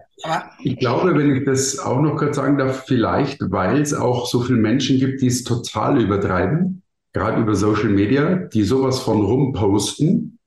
Ich 0.60 0.78
glaube, 0.78 1.18
wenn 1.18 1.36
ich 1.36 1.46
das 1.46 1.80
auch 1.80 2.00
noch 2.00 2.16
kurz 2.16 2.36
sagen 2.36 2.58
darf, 2.58 2.86
vielleicht, 2.86 3.40
weil 3.52 3.82
es 3.82 3.94
auch 3.94 4.28
so 4.28 4.42
viele 4.42 4.60
Menschen 4.60 5.00
gibt, 5.00 5.22
die 5.22 5.28
es 5.28 5.44
total 5.44 6.00
übertreiben, 6.00 6.84
gerade 7.12 7.42
über 7.42 7.56
Social 7.56 7.90
Media, 7.90 8.36
die 8.36 8.64
sowas 8.64 9.00
von 9.00 9.22
rumposten. 9.22 10.38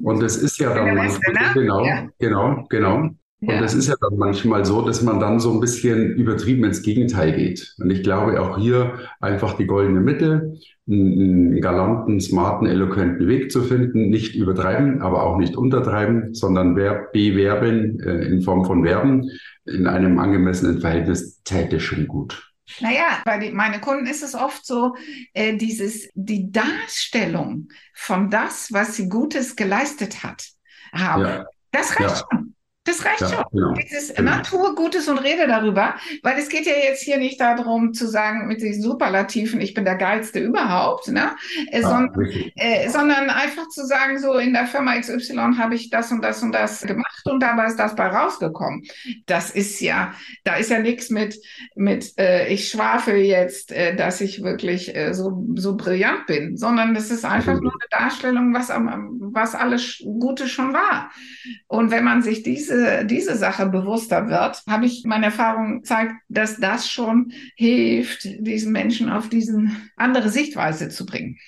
Und 0.00 0.22
das 0.22 0.36
ist 0.36 0.58
ja 0.58 0.74
dann 0.74 0.94
manchmal, 0.94 1.32
ne? 1.32 1.40
genau, 1.54 1.84
ja. 1.84 2.08
genau, 2.18 2.64
genau. 2.68 3.10
Und 3.44 3.60
das 3.60 3.74
ist 3.74 3.88
ja 3.88 3.96
dann 4.00 4.16
manchmal 4.18 4.64
so, 4.64 4.82
dass 4.82 5.02
man 5.02 5.18
dann 5.18 5.40
so 5.40 5.52
ein 5.52 5.58
bisschen 5.58 6.12
übertrieben 6.12 6.62
ins 6.62 6.82
Gegenteil 6.82 7.32
geht. 7.32 7.74
Und 7.80 7.90
ich 7.90 8.04
glaube 8.04 8.40
auch 8.40 8.56
hier 8.56 9.00
einfach 9.20 9.56
die 9.56 9.66
goldene 9.66 10.00
Mitte, 10.00 10.54
einen 10.88 11.60
galanten, 11.60 12.20
smarten, 12.20 12.68
eloquenten 12.68 13.26
Weg 13.26 13.50
zu 13.50 13.62
finden, 13.62 14.10
nicht 14.10 14.36
übertreiben, 14.36 15.02
aber 15.02 15.24
auch 15.24 15.38
nicht 15.38 15.56
untertreiben, 15.56 16.34
sondern 16.34 16.76
bewerben 16.76 17.98
äh, 18.00 18.26
in 18.26 18.42
Form 18.42 18.64
von 18.64 18.84
Werben 18.84 19.28
in 19.66 19.88
einem 19.88 20.20
angemessenen 20.20 20.78
Verhältnis 20.78 21.42
täte 21.42 21.80
schon 21.80 22.06
gut. 22.06 22.51
Naja, 22.80 23.22
bei 23.24 23.38
die, 23.38 23.50
meine 23.50 23.80
Kunden 23.80 24.06
ist 24.06 24.22
es 24.22 24.34
oft 24.34 24.64
so, 24.64 24.96
äh, 25.34 25.56
dieses, 25.56 26.08
die 26.14 26.50
Darstellung 26.50 27.68
von 27.94 28.30
das, 28.30 28.72
was 28.72 28.96
sie 28.96 29.08
Gutes 29.08 29.56
geleistet 29.56 30.22
hat, 30.22 30.46
haben. 30.92 31.24
Ja. 31.24 31.46
Das 31.70 31.90
reicht 31.98 32.16
ja. 32.16 32.22
schon. 32.30 32.54
Das 32.84 33.04
reicht 33.04 33.20
ja, 33.20 33.28
schon. 33.28 33.44
Genau, 33.52 33.74
Dieses 33.74 34.12
genau. 34.12 34.32
Natur 34.32 34.74
Gutes 34.74 35.06
und 35.06 35.18
rede 35.18 35.46
darüber, 35.46 35.94
weil 36.24 36.36
es 36.38 36.48
geht 36.48 36.66
ja 36.66 36.72
jetzt 36.72 37.02
hier 37.02 37.16
nicht 37.16 37.40
darum 37.40 37.94
zu 37.94 38.08
sagen 38.08 38.48
mit 38.48 38.60
den 38.60 38.82
Superlativen, 38.82 39.60
ich 39.60 39.74
bin 39.74 39.84
der 39.84 39.94
geilste 39.94 40.40
überhaupt, 40.40 41.06
ne? 41.06 41.36
Äh, 41.70 41.84
ah, 41.84 41.88
sondern, 41.88 42.30
äh, 42.56 42.88
sondern 42.88 43.30
einfach 43.30 43.68
zu 43.68 43.86
sagen, 43.86 44.18
so 44.18 44.34
in 44.34 44.52
der 44.52 44.66
Firma 44.66 44.98
XY 44.98 45.54
habe 45.58 45.76
ich 45.76 45.90
das 45.90 46.10
und 46.10 46.22
das 46.22 46.42
und 46.42 46.50
das 46.50 46.80
gemacht 46.82 47.22
und 47.24 47.40
dabei 47.40 47.66
ist 47.66 47.78
das 47.78 47.94
bei 47.94 48.08
rausgekommen. 48.08 48.82
Das 49.26 49.50
ist 49.50 49.80
ja, 49.80 50.12
da 50.42 50.56
ist 50.56 50.70
ja 50.70 50.80
nichts 50.80 51.08
mit 51.08 51.36
mit 51.76 52.18
äh, 52.18 52.48
ich 52.48 52.68
schwafel 52.68 53.14
jetzt, 53.16 53.70
äh, 53.70 53.94
dass 53.94 54.20
ich 54.20 54.42
wirklich 54.42 54.96
äh, 54.96 55.14
so 55.14 55.46
so 55.54 55.76
brillant 55.76 56.26
bin, 56.26 56.56
sondern 56.56 56.94
das 56.94 57.12
ist 57.12 57.24
einfach 57.24 57.54
mhm. 57.54 57.62
nur 57.62 57.72
eine 57.72 57.88
Darstellung, 57.90 58.52
was 58.52 58.70
was 58.70 59.54
alles 59.54 60.02
Gute 60.04 60.48
schon 60.48 60.72
war. 60.72 61.12
Und 61.68 61.92
wenn 61.92 62.02
man 62.02 62.22
sich 62.22 62.42
diese 62.42 62.71
diese, 62.72 63.04
diese 63.04 63.36
Sache 63.36 63.66
bewusster 63.66 64.28
wird, 64.28 64.62
habe 64.68 64.86
ich 64.86 65.04
meine 65.06 65.26
Erfahrung 65.26 65.80
gezeigt, 65.80 66.14
dass 66.28 66.58
das 66.58 66.88
schon 66.88 67.32
hilft, 67.56 68.24
diesen 68.24 68.72
Menschen 68.72 69.10
auf 69.10 69.28
diese 69.28 69.58
andere 69.96 70.28
Sichtweise 70.30 70.88
zu 70.88 71.06
bringen. 71.06 71.38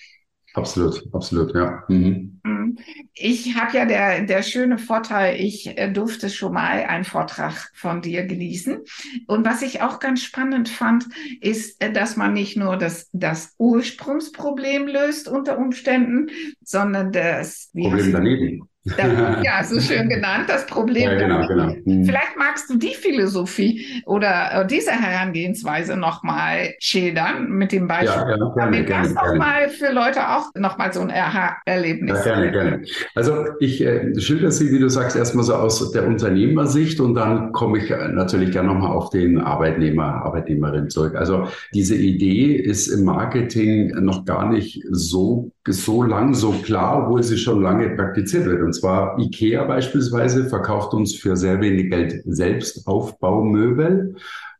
Absolut, 0.55 1.03
absolut, 1.13 1.53
ja. 1.55 1.83
Mhm. 1.89 2.41
mhm. 2.45 2.79
Ich 3.13 3.57
habe 3.57 3.77
ja 3.77 3.87
der, 3.87 4.23
der 4.23 4.43
schöne 4.43 4.79
Vorteil, 4.79 5.41
ich 5.41 5.67
äh, 5.77 5.91
durfte 5.91 6.31
schon 6.31 6.53
mal 6.53 6.85
einen 6.85 7.05
Vortrag 7.05 7.71
von 7.75 8.03
dir 8.03 8.25
genießen. 8.25 8.79
Und 9.27 9.45
was 9.45 9.63
ich 9.63 9.83
auch 9.83 9.99
ganz 9.99 10.23
spannend 10.23 10.69
fand, 10.69 11.07
ist, 11.41 11.83
äh, 11.83 11.93
dass 11.93 12.17
man 12.17 12.35
nicht 12.35 12.57
nur 12.57 12.77
das, 12.77 13.09
das 13.13 13.55
Ursprungsproblem 13.59 14.87
löst 14.87 15.27
unter 15.27 15.59
Umständen, 15.59 16.31
sondern 16.63 17.11
das 17.11 17.71
Problem 17.73 18.13
daneben. 18.13 18.69
Ja, 19.45 19.65
so 19.65 19.81
schön 19.81 20.09
genannt, 20.09 20.45
das 20.49 20.67
Problem. 20.67 21.11
Ja, 21.11 21.15
genau, 21.15 21.47
genau. 21.47 21.75
Mhm. 21.85 22.05
Vielleicht 22.05 22.37
magst 22.37 22.69
du 22.69 22.77
die 22.77 22.95
Philosophie 22.95 24.03
oder 24.05 24.51
äh, 24.53 24.67
diese 24.67 24.93
Herangehensweise 24.93 25.97
nochmal 25.97 26.75
schildern 26.81 27.49
mit 27.51 27.73
dem 27.73 27.89
Beispiel, 27.89 28.09
ja, 28.09 28.29
ja, 28.29 28.37
gerne, 28.37 28.55
damit 28.57 28.91
das 28.91 29.15
nochmal 29.15 29.69
für 29.71 29.91
Leute 29.91 30.29
auch 30.29 30.51
nochmal 30.55 30.93
so 30.93 31.01
ein 31.01 31.11
Aha-Erlebnis 31.11 32.19
ja, 32.19 32.25
gerne, 32.25 32.53
gerne. 32.53 32.85
Also 33.15 33.47
ich 33.59 33.81
äh, 33.81 34.19
schilder 34.21 34.51
sie, 34.51 34.71
wie 34.71 34.79
du 34.79 34.91
sagst, 34.91 35.17
erstmal 35.17 35.45
so 35.45 35.55
aus 35.55 35.91
der 35.93 36.07
Unternehmersicht 36.07 37.01
und 37.01 37.15
dann 37.15 37.53
komme 37.53 37.79
ich 37.79 37.91
äh, 37.91 38.09
natürlich 38.09 38.53
gerne 38.53 38.69
nochmal 38.69 38.91
auf 38.91 39.09
den 39.11 39.39
Arbeitnehmer, 39.39 40.25
Arbeitnehmerin 40.25 40.91
zurück. 40.91 41.15
Also 41.17 41.49
diese 41.73 41.97
Idee 41.97 42.55
ist 42.55 42.89
im 42.89 43.05
Marketing 43.05 43.95
noch 44.05 44.27
gar 44.27 44.51
nicht 44.51 44.83
so 44.91 45.54
so 45.67 46.03
lang 46.03 46.35
so 46.35 46.53
klar, 46.53 47.05
obwohl 47.05 47.23
sie 47.23 47.39
schon 47.39 47.63
lange 47.63 47.91
praktiziert 47.91 48.47
wird. 48.47 48.63
Und 48.63 48.75
zwar 48.75 49.19
IKEA 49.19 49.65
beispielsweise 49.65 50.49
verkauft 50.49 50.93
uns 50.93 51.15
für 51.15 51.37
sehr 51.37 51.61
wenig 51.61 51.91
Geld 51.91 52.23
selbst 52.27 52.87
Aufbaumöbel. 52.87 54.17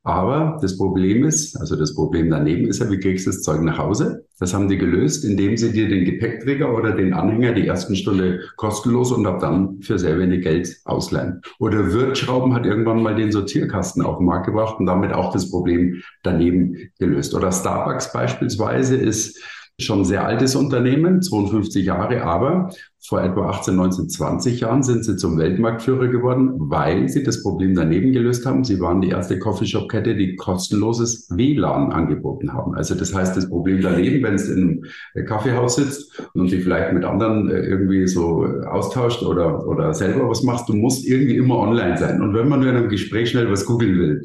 Aber 0.07 0.59
das 0.61 0.77
Problem 0.77 1.25
ist, 1.25 1.59
also 1.59 1.77
das 1.77 1.95
Problem 1.95 2.29
daneben 2.29 2.67
ist 2.69 2.79
ja, 2.79 2.91
wie 2.91 2.99
kriegst 2.99 3.27
du 3.27 3.31
das 3.31 3.41
Zeug 3.41 3.63
nach 3.63 3.79
Hause? 3.79 4.27
Das 4.39 4.53
haben 4.53 4.69
die 4.69 4.77
gelöst, 4.77 5.25
indem 5.25 5.57
sie 5.57 5.73
dir 5.73 5.89
den 5.89 6.05
Gepäckträger 6.05 6.77
oder 6.77 6.93
den 6.93 7.15
Anhänger 7.15 7.53
die 7.53 7.67
ersten 7.67 7.97
Stunde 7.97 8.41
kostenlos 8.57 9.13
und 9.13 9.27
ab 9.27 9.41
dann 9.41 9.81
für 9.81 9.99
sehr 9.99 10.19
wenig 10.19 10.43
Geld 10.43 10.77
ausleihen. 10.85 11.41
Oder 11.59 11.95
Wirtschrauben 11.95 12.53
hat 12.53 12.67
irgendwann 12.67 13.03
mal 13.03 13.15
den 13.15 13.33
Sortierkasten 13.33 14.03
auf 14.03 14.19
den 14.19 14.27
Markt 14.27 14.45
gebracht 14.45 14.79
und 14.79 14.85
damit 14.85 15.15
auch 15.15 15.33
das 15.33 15.51
Problem 15.51 16.03
daneben 16.23 16.77
gelöst. 16.99 17.35
Oder 17.35 17.51
Starbucks 17.51 18.13
beispielsweise 18.13 18.97
ist 18.97 19.41
schon 19.81 20.05
sehr 20.05 20.25
altes 20.25 20.55
Unternehmen, 20.55 21.21
52 21.21 21.85
Jahre, 21.85 22.23
aber 22.23 22.71
vor 23.07 23.23
etwa 23.23 23.51
18, 23.51 23.75
19, 23.75 24.09
20 24.09 24.61
Jahren 24.61 24.83
sind 24.83 25.05
sie 25.05 25.17
zum 25.17 25.37
Weltmarktführer 25.37 26.09
geworden, 26.09 26.53
weil 26.57 27.09
sie 27.09 27.25
das 27.25 27.43
Problem 27.43 27.75
daneben 27.75 28.13
gelöst 28.13 28.47
haben. 28.47 28.63
Sie 28.63 28.81
waren 28.81 29.01
die 29.01 29.09
erste 29.09 29.39
Coffeeshop-Kette, 29.39 30.15
die 30.15 30.37
kostenloses 30.37 31.29
WLAN 31.31 31.91
angeboten 31.91 32.53
haben. 32.53 32.75
Also 32.75 32.95
das 32.95 33.13
heißt, 33.13 33.37
das 33.37 33.49
Problem 33.49 33.83
daneben, 33.83 34.23
wenn 34.23 34.35
es 34.35 34.49
in 34.49 34.85
einem 35.15 35.27
Kaffeehaus 35.27 35.77
sitzt 35.77 36.23
und 36.35 36.49
sich 36.49 36.63
vielleicht 36.63 36.93
mit 36.93 37.05
anderen 37.05 37.51
äh, 37.51 37.61
irgendwie 37.61 38.07
so 38.07 38.47
austauscht 38.47 39.23
oder, 39.23 39.67
oder 39.67 39.93
selber 39.93 40.31
was 40.31 40.45
machst, 40.45 40.69
du 40.69 40.75
musst 40.75 41.07
irgendwie 41.07 41.37
immer 41.37 41.59
online 41.59 41.99
sein. 41.99 42.23
Und 42.23 42.33
wenn 42.33 42.49
man 42.49 42.61
nur 42.61 42.71
in 42.71 42.77
einem 42.77 42.89
Gespräch 42.89 43.31
schnell 43.31 43.51
was 43.51 43.67
googeln 43.67 43.99
will, 43.99 44.23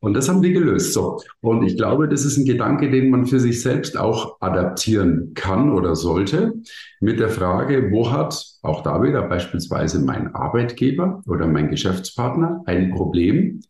und 0.00 0.14
das 0.14 0.28
haben 0.28 0.40
die 0.40 0.52
gelöst. 0.52 0.94
So. 0.94 1.20
Und 1.40 1.62
ich 1.62 1.76
glaube, 1.76 2.08
das 2.08 2.24
ist 2.24 2.38
ein 2.38 2.46
Gedanke, 2.46 2.90
den 2.90 3.10
man 3.10 3.26
für 3.26 3.38
sich 3.38 3.62
selbst 3.62 3.98
auch 3.98 4.40
adaptieren 4.40 5.32
kann 5.34 5.70
oder 5.70 5.94
sollte 5.94 6.54
mit 7.00 7.20
der 7.20 7.28
Frage, 7.28 7.90
wo 7.92 8.10
hat 8.10 8.42
auch 8.62 8.82
da 8.82 9.02
wieder 9.02 9.22
beispielsweise 9.22 10.00
mein 10.00 10.34
Arbeitgeber 10.34 11.22
oder 11.26 11.46
mein 11.46 11.70
Geschäftspartner 11.70 12.62
ein 12.64 12.90
Problem 12.92 13.60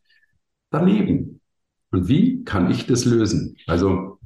daneben? 0.70 1.40
Und 1.90 2.08
wie 2.08 2.44
kann 2.44 2.70
ich 2.70 2.86
das 2.86 3.04
lösen? 3.04 3.56
Also 3.66 4.18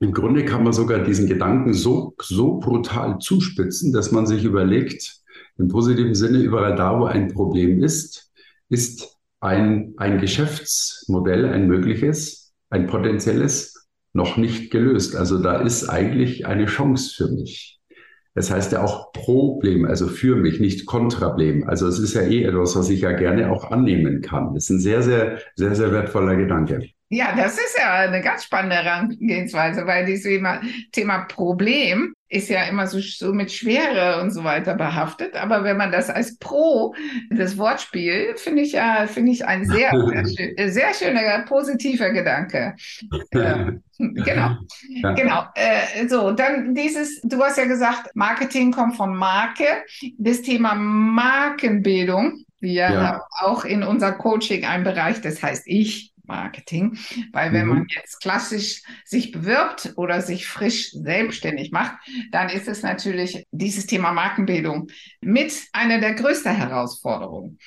im 0.00 0.12
Grunde 0.12 0.44
kann 0.44 0.64
man 0.64 0.72
sogar 0.72 0.98
diesen 0.98 1.28
Gedanken 1.28 1.72
so, 1.72 2.14
so 2.20 2.58
brutal 2.58 3.18
zuspitzen, 3.20 3.92
dass 3.92 4.10
man 4.10 4.26
sich 4.26 4.42
überlegt, 4.44 5.20
im 5.56 5.68
positiven 5.68 6.16
Sinne, 6.16 6.38
überall 6.38 6.74
da, 6.74 6.98
wo 6.98 7.04
ein 7.04 7.32
Problem 7.32 7.82
ist, 7.82 8.32
ist 8.68 9.13
ein, 9.44 9.92
ein 9.98 10.18
Geschäftsmodell, 10.18 11.46
ein 11.46 11.66
mögliches, 11.66 12.54
ein 12.70 12.86
potenzielles, 12.86 13.88
noch 14.14 14.36
nicht 14.36 14.70
gelöst. 14.70 15.16
Also 15.16 15.38
da 15.42 15.60
ist 15.60 15.88
eigentlich 15.88 16.46
eine 16.46 16.66
Chance 16.66 17.14
für 17.14 17.32
mich. 17.32 17.80
Das 18.34 18.50
heißt 18.50 18.72
ja 18.72 18.82
auch 18.82 19.12
Problem, 19.12 19.84
also 19.84 20.08
für 20.08 20.34
mich, 20.36 20.60
nicht 20.60 20.86
Kontrablem. 20.86 21.68
Also 21.68 21.86
es 21.86 21.98
ist 21.98 22.14
ja 22.14 22.22
eh 22.22 22.44
etwas, 22.44 22.74
was 22.74 22.88
ich 22.90 23.02
ja 23.02 23.12
gerne 23.12 23.52
auch 23.52 23.70
annehmen 23.70 24.22
kann. 24.22 24.54
Das 24.54 24.64
ist 24.64 24.70
ein 24.70 24.80
sehr, 24.80 25.02
sehr, 25.02 25.38
sehr, 25.56 25.74
sehr 25.74 25.92
wertvoller 25.92 26.36
Gedanke. 26.36 26.88
Ja, 27.14 27.32
das 27.36 27.54
ist 27.54 27.76
ja 27.78 27.94
eine 27.94 28.20
ganz 28.20 28.44
spannende 28.44 28.74
Herangehensweise, 28.76 29.86
weil 29.86 30.04
dieses 30.04 30.24
Thema, 30.90 31.18
Problem 31.28 32.12
ist 32.28 32.48
ja 32.48 32.64
immer 32.64 32.88
so, 32.88 32.98
so 32.98 33.32
mit 33.32 33.52
Schwere 33.52 34.20
und 34.20 34.32
so 34.32 34.42
weiter 34.42 34.74
behaftet. 34.74 35.36
Aber 35.36 35.62
wenn 35.62 35.76
man 35.76 35.92
das 35.92 36.10
als 36.10 36.36
Pro, 36.38 36.92
das 37.30 37.56
Wortspiel, 37.56 38.34
finde 38.36 38.62
ich 38.62 38.72
ja, 38.72 39.06
finde 39.06 39.30
ich 39.30 39.46
ein 39.46 39.64
sehr, 39.64 39.92
sehr, 40.24 40.72
sehr 40.72 40.94
schöner, 40.94 41.44
positiver 41.44 42.10
Gedanke. 42.10 42.74
Äh, 43.30 43.78
genau. 43.98 44.56
Ja. 44.88 45.12
Genau. 45.12 45.44
Äh, 45.54 46.08
so, 46.08 46.32
dann 46.32 46.74
dieses, 46.74 47.20
du 47.22 47.40
hast 47.40 47.58
ja 47.58 47.64
gesagt, 47.64 48.10
Marketing 48.14 48.72
kommt 48.72 48.96
von 48.96 49.14
Marke. 49.16 49.64
Das 50.18 50.42
Thema 50.42 50.74
Markenbildung, 50.74 52.44
wir 52.58 52.72
ja. 52.72 53.20
auch 53.40 53.64
in 53.64 53.84
unser 53.84 54.12
Coaching 54.12 54.64
ein 54.64 54.82
Bereich, 54.82 55.20
das 55.20 55.42
heißt 55.42 55.62
ich 55.66 56.13
Marketing. 56.26 56.96
Weil 57.32 57.52
wenn 57.52 57.66
mhm. 57.66 57.74
man 57.74 57.86
jetzt 57.88 58.20
klassisch 58.20 58.82
sich 59.04 59.32
bewirbt 59.32 59.92
oder 59.96 60.20
sich 60.20 60.46
frisch 60.46 60.92
selbstständig 60.92 61.72
macht, 61.72 61.96
dann 62.30 62.48
ist 62.48 62.68
es 62.68 62.82
natürlich 62.82 63.46
dieses 63.50 63.86
Thema 63.86 64.12
Markenbildung 64.12 64.88
mit 65.20 65.52
einer 65.72 66.00
der 66.00 66.14
größten 66.14 66.54
Herausforderungen. 66.54 67.58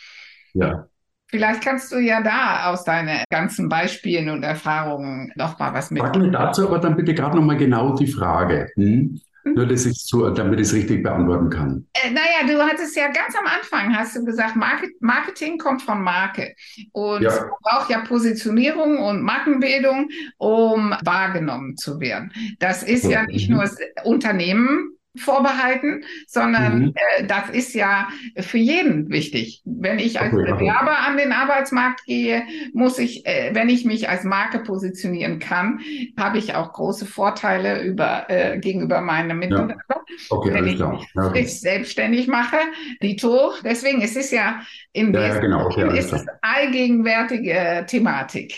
Ja. 0.53 0.87
Vielleicht 1.29 1.61
kannst 1.61 1.91
du 1.91 1.97
ja 1.97 2.21
da 2.21 2.71
aus 2.71 2.85
deinen 2.85 3.21
ganzen 3.29 3.67
Beispielen 3.67 4.29
und 4.29 4.43
Erfahrungen 4.43 5.33
noch 5.35 5.59
mal 5.59 5.73
was 5.73 5.91
mit. 5.91 6.01
Sag 6.01 6.15
mir 6.15 6.31
dazu 6.31 6.67
aber 6.67 6.79
dann 6.79 6.95
bitte 6.95 7.13
gerade 7.13 7.35
noch 7.35 7.43
mal 7.43 7.57
genau 7.57 7.95
die 7.95 8.07
Frage. 8.07 8.69
Hm? 8.75 9.19
Nur, 9.53 9.65
dass 9.65 9.85
ich 9.85 9.97
so, 9.97 10.29
damit 10.29 10.59
ich 10.59 10.67
es 10.67 10.73
richtig 10.73 11.03
beantworten 11.03 11.49
kann. 11.49 11.85
Äh, 11.93 12.11
naja, 12.11 12.47
du 12.47 12.61
hattest 12.61 12.95
ja 12.95 13.07
ganz 13.07 13.35
am 13.37 13.45
Anfang, 13.45 13.95
hast 13.95 14.15
du 14.15 14.25
gesagt, 14.25 14.55
Market, 14.55 14.91
Marketing 15.01 15.57
kommt 15.57 15.81
von 15.81 16.01
Marke. 16.01 16.55
Und 16.91 17.21
ja. 17.21 17.31
man 17.31 17.49
braucht 17.61 17.89
ja 17.89 17.99
Positionierung 18.01 18.99
und 18.99 19.21
Markenbildung, 19.21 20.09
um 20.37 20.95
wahrgenommen 21.03 21.77
zu 21.77 21.99
werden. 21.99 22.31
Das 22.59 22.83
ist 22.83 23.03
ja, 23.03 23.21
ja 23.21 23.23
nicht 23.23 23.49
mhm. 23.49 23.55
nur 23.55 23.63
das 23.63 23.77
Unternehmen 24.03 24.96
vorbehalten, 25.19 26.03
sondern 26.27 26.79
mhm. 26.79 26.93
äh, 26.95 27.25
das 27.25 27.49
ist 27.49 27.73
ja 27.73 28.07
für 28.37 28.57
jeden 28.57 29.09
wichtig. 29.09 29.61
Wenn 29.65 29.99
ich 29.99 30.19
als 30.19 30.33
okay, 30.33 30.51
Bewerber 30.51 30.91
okay. 30.91 31.07
an 31.07 31.17
den 31.17 31.31
Arbeitsmarkt 31.31 32.05
gehe, 32.05 32.43
muss 32.73 32.99
ich, 32.99 33.25
äh, 33.25 33.51
wenn 33.53 33.69
ich 33.69 33.85
mich 33.85 34.09
als 34.09 34.23
Marke 34.23 34.59
positionieren 34.59 35.39
kann, 35.39 35.79
habe 36.17 36.37
ich 36.37 36.55
auch 36.55 36.73
große 36.73 37.05
Vorteile 37.05 37.83
über, 37.83 38.29
äh, 38.29 38.59
gegenüber 38.59 39.01
meinen 39.01 39.39
Mitbewerbern. 39.39 39.77
Ja. 39.87 39.97
Okay, 40.29 40.53
wenn 40.53 40.67
ich 40.67 40.75
klar. 40.77 40.93
mich 40.93 41.05
okay. 41.15 41.45
selbstständig 41.45 42.27
mache, 42.27 42.57
Dito. 43.01 43.53
Deswegen 43.63 44.01
es 44.01 44.15
ist 44.15 44.31
ja 44.31 44.61
in 44.93 45.13
ja, 45.13 45.27
ja 45.27 45.39
genau. 45.39 45.69
ist 45.69 46.13
es 46.13 46.25
allgegenwärtige 46.41 47.85
Thematik. 47.87 48.55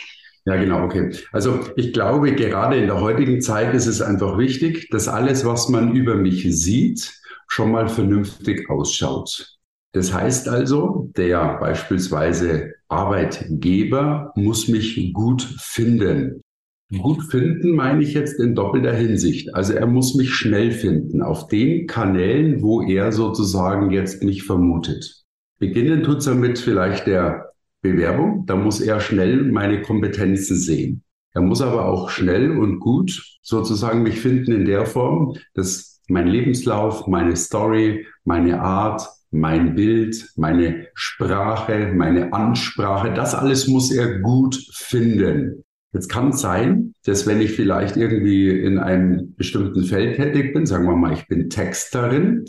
Ja, 0.50 0.56
genau, 0.56 0.84
okay. 0.84 1.12
Also 1.32 1.60
ich 1.75 1.94
glaube, 1.94 2.34
gerade 2.34 2.75
in 2.77 2.88
der 2.88 3.00
heutigen 3.00 3.39
Zeit 3.39 3.75
ist 3.75 3.86
es 3.86 4.01
einfach 4.01 4.39
wichtig, 4.39 4.89
dass 4.89 5.08
alles, 5.08 5.46
was 5.46 5.70
man 5.70 5.96
über 5.96 6.15
mich 6.15 6.44
sieht, 6.50 7.13
schon 7.48 7.72
mal 7.72 7.88
vernünftig 7.88 8.68
ausschaut. 8.68 9.60
Das 9.94 10.12
heißt 10.12 10.50
also, 10.50 11.12
der 11.15 11.60
beispielsweise 11.60 12.74
Arbeitgeber 12.88 14.32
muss 14.36 14.67
mich 14.69 15.13
gut 15.13 15.43
finden. 15.43 16.41
Gut 16.97 17.21
finden 17.30 17.76
meine 17.76 18.02
ich 18.02 18.15
jetzt 18.15 18.39
in 18.39 18.56
doppelter 18.56 18.93
Hinsicht. 18.93 19.54
Also 19.54 19.74
er 19.74 19.86
muss 19.86 20.15
mich 20.15 20.34
schnell 20.34 20.71
finden 20.71 21.21
auf 21.21 21.45
den 21.47 21.86
Kanälen, 21.86 22.63
wo 22.63 22.82
er 22.82 23.12
sozusagen 23.12 23.91
jetzt 23.91 24.24
mich 24.24 24.41
vermutet. 24.41 25.21
Beginnen 25.60 26.02
tut 26.02 26.17
es 26.19 26.26
damit 26.26 26.58
vielleicht 26.58 27.06
der 27.06 27.49
Bewerbung. 27.82 28.46
Da 28.46 28.56
muss 28.56 28.82
er 28.82 29.00
schnell 29.00 29.44
meine 29.44 29.82
Kompetenzen 29.82 30.58
sehen. 30.58 31.04
Er 31.34 31.42
muss 31.42 31.62
aber 31.62 31.86
auch 31.86 32.10
schnell 32.10 32.58
und 32.58 32.80
gut 32.80 33.38
sozusagen 33.42 34.04
mich 34.04 34.20
finden 34.20 34.52
in 34.52 34.65
der 34.65 34.86
Form, 34.86 35.36
dass 35.54 36.02
mein 36.08 36.28
Lebenslauf, 36.28 37.08
meine 37.08 37.36
Story, 37.36 38.06
meine 38.24 38.62
Art, 38.62 39.08
mein 39.32 39.76
Bild, 39.76 40.28
meine 40.36 40.88
Sprache, 40.96 41.94
meine 41.96 42.34
Ansprache, 42.34 43.13
das 43.13 43.36
alles 43.36 43.68
muss 43.68 43.92
er 43.92 44.20
gut 44.20 44.60
finden. 44.74 45.63
Jetzt 45.94 46.10
kann 46.10 46.30
es 46.30 46.42
sein, 46.42 46.94
dass 47.06 47.26
wenn 47.28 47.42
ich 47.42 47.54
vielleicht 47.54 47.96
irgendwie 47.96 48.50
in 48.50 48.78
einem 48.78 49.36
bestimmten 49.36 49.84
Feld 49.84 50.18
tätig 50.18 50.54
bin, 50.54 50.65
sagen 50.65 50.86
wir 50.86 50.96
mal, 50.96 51.13
ich 51.13 51.28
bin 51.28 51.50
Texterin, 51.50 52.46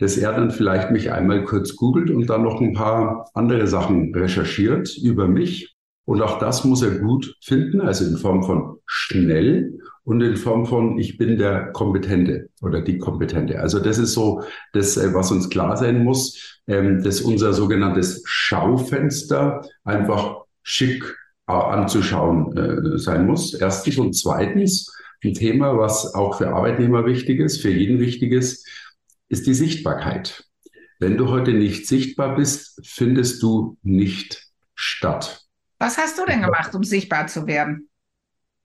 dass 0.00 0.16
er 0.16 0.32
dann 0.32 0.50
vielleicht 0.50 0.90
mich 0.90 1.12
einmal 1.12 1.44
kurz 1.44 1.76
googelt 1.76 2.10
und 2.10 2.28
dann 2.28 2.42
noch 2.42 2.60
ein 2.60 2.72
paar 2.72 3.30
andere 3.34 3.66
Sachen 3.66 4.14
recherchiert 4.14 4.96
über 4.96 5.28
mich. 5.28 5.76
Und 6.06 6.22
auch 6.22 6.38
das 6.38 6.64
muss 6.64 6.82
er 6.82 6.98
gut 6.98 7.36
finden, 7.42 7.82
also 7.82 8.06
in 8.06 8.16
Form 8.16 8.42
von 8.42 8.78
schnell 8.86 9.78
und 10.02 10.22
in 10.22 10.36
Form 10.36 10.64
von 10.64 10.98
ich 10.98 11.18
bin 11.18 11.36
der 11.36 11.70
Kompetente 11.72 12.48
oder 12.62 12.80
die 12.80 12.98
Kompetente. 12.98 13.60
Also 13.60 13.78
das 13.78 13.98
ist 13.98 14.14
so 14.14 14.42
das, 14.72 14.96
äh, 14.96 15.12
was 15.14 15.30
uns 15.30 15.50
klar 15.50 15.76
sein 15.76 16.02
muss, 16.02 16.60
ähm, 16.66 17.02
dass 17.02 17.20
unser 17.20 17.52
sogenanntes 17.52 18.22
Schaufenster 18.24 19.60
einfach 19.84 20.38
schick 20.62 21.04
äh, 21.46 21.52
anzuschauen 21.52 22.56
äh, 22.56 22.98
sein 22.98 23.26
muss. 23.26 23.52
Erstens 23.52 23.98
und 23.98 24.14
zweitens 24.14 24.92
ein 25.22 25.34
Thema, 25.34 25.76
was 25.76 26.14
auch 26.14 26.38
für 26.38 26.48
Arbeitnehmer 26.48 27.04
wichtig 27.04 27.38
ist, 27.38 27.60
für 27.60 27.70
jeden 27.70 28.00
wichtig 28.00 28.32
ist, 28.32 28.66
ist 29.30 29.46
die 29.46 29.54
Sichtbarkeit. 29.54 30.44
Wenn 30.98 31.16
du 31.16 31.28
heute 31.30 31.52
nicht 31.52 31.86
sichtbar 31.86 32.36
bist, 32.36 32.78
findest 32.84 33.42
du 33.42 33.78
nicht 33.82 34.48
statt. 34.74 35.46
Was 35.78 35.96
hast 35.96 36.18
du 36.18 36.26
denn 36.26 36.42
gemacht, 36.42 36.74
um 36.74 36.84
sichtbar 36.84 37.26
zu 37.26 37.46
werden? 37.46 37.88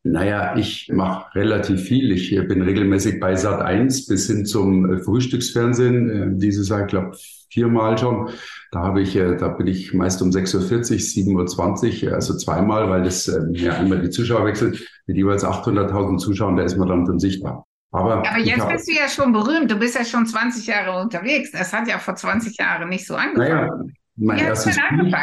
Naja, 0.04 0.56
ich 0.56 0.92
mache 0.94 1.34
relativ 1.34 1.82
viel. 1.82 2.12
Ich 2.12 2.30
bin 2.48 2.62
regelmäßig 2.62 3.20
bei 3.20 3.36
Sat 3.36 3.62
1 3.62 4.06
bis 4.06 4.28
hin 4.28 4.46
zum 4.46 4.92
äh, 4.92 5.00
Frühstücksfernsehen. 5.00 6.10
Äh, 6.10 6.38
dieses 6.38 6.70
Jahr, 6.70 6.82
ich 6.82 6.88
glaube, 6.88 7.18
viermal 7.50 7.98
schon. 7.98 8.30
Da 8.72 8.82
habe 8.82 9.02
ich, 9.02 9.16
äh, 9.16 9.36
da 9.36 9.48
bin 9.48 9.66
ich 9.66 9.94
meist 9.94 10.22
um 10.22 10.30
6.40 10.30 10.58
Uhr, 10.58 11.46
7.20 11.48 12.06
Uhr, 12.06 12.14
also 12.14 12.38
zweimal, 12.38 12.90
weil 12.90 13.04
das 13.04 13.26
ja 13.54 13.78
einmal 13.78 14.02
die 14.02 14.12
Zuschauer 14.12 14.46
wechselt. 14.46 14.88
Mit 15.08 15.18
jeweils 15.18 15.44
800.000 15.44 16.18
Zuschauern, 16.18 16.58
da 16.58 16.64
ist 16.64 16.78
man 16.78 16.88
dann 16.88 17.06
schon 17.08 17.20
sichtbar. 17.20 17.65
Aber, 17.96 18.28
Aber 18.28 18.40
jetzt 18.40 18.68
bist 18.68 18.88
du 18.90 18.94
ja 18.94 19.08
schon 19.08 19.32
berühmt. 19.32 19.72
Du 19.72 19.76
bist 19.78 19.96
ja 19.96 20.04
schon 20.04 20.26
20 20.26 20.68
Jahre 20.68 21.02
unterwegs. 21.02 21.52
Das 21.52 21.72
hat 21.72 21.88
ja 21.88 21.98
vor 21.98 22.16
20 22.16 22.58
Jahren 22.58 22.90
nicht 22.90 23.08
so 23.08 23.16
angefangen. 23.16 23.68
Naja, 23.68 23.70
mein, 24.16 24.38
Wie 24.38 24.42
erstes 24.44 24.76
Buch, 24.76 25.18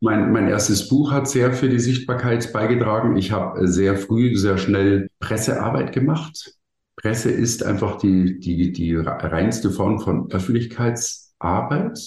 mein, 0.00 0.32
mein 0.32 0.48
erstes 0.48 0.88
Buch 0.88 1.10
hat 1.10 1.28
sehr 1.28 1.52
für 1.52 1.68
die 1.68 1.80
Sichtbarkeit 1.80 2.52
beigetragen. 2.52 3.16
Ich 3.16 3.32
habe 3.32 3.66
sehr 3.66 3.96
früh, 3.96 4.36
sehr 4.36 4.58
schnell 4.58 5.10
Pressearbeit 5.20 5.92
gemacht. 5.92 6.54
Presse 6.96 7.30
ist 7.30 7.64
einfach 7.64 7.96
die, 7.96 8.38
die, 8.40 8.72
die 8.72 8.96
reinste 8.96 9.70
Form 9.70 10.00
von 10.00 10.30
Öffentlichkeitsarbeit. 10.30 11.98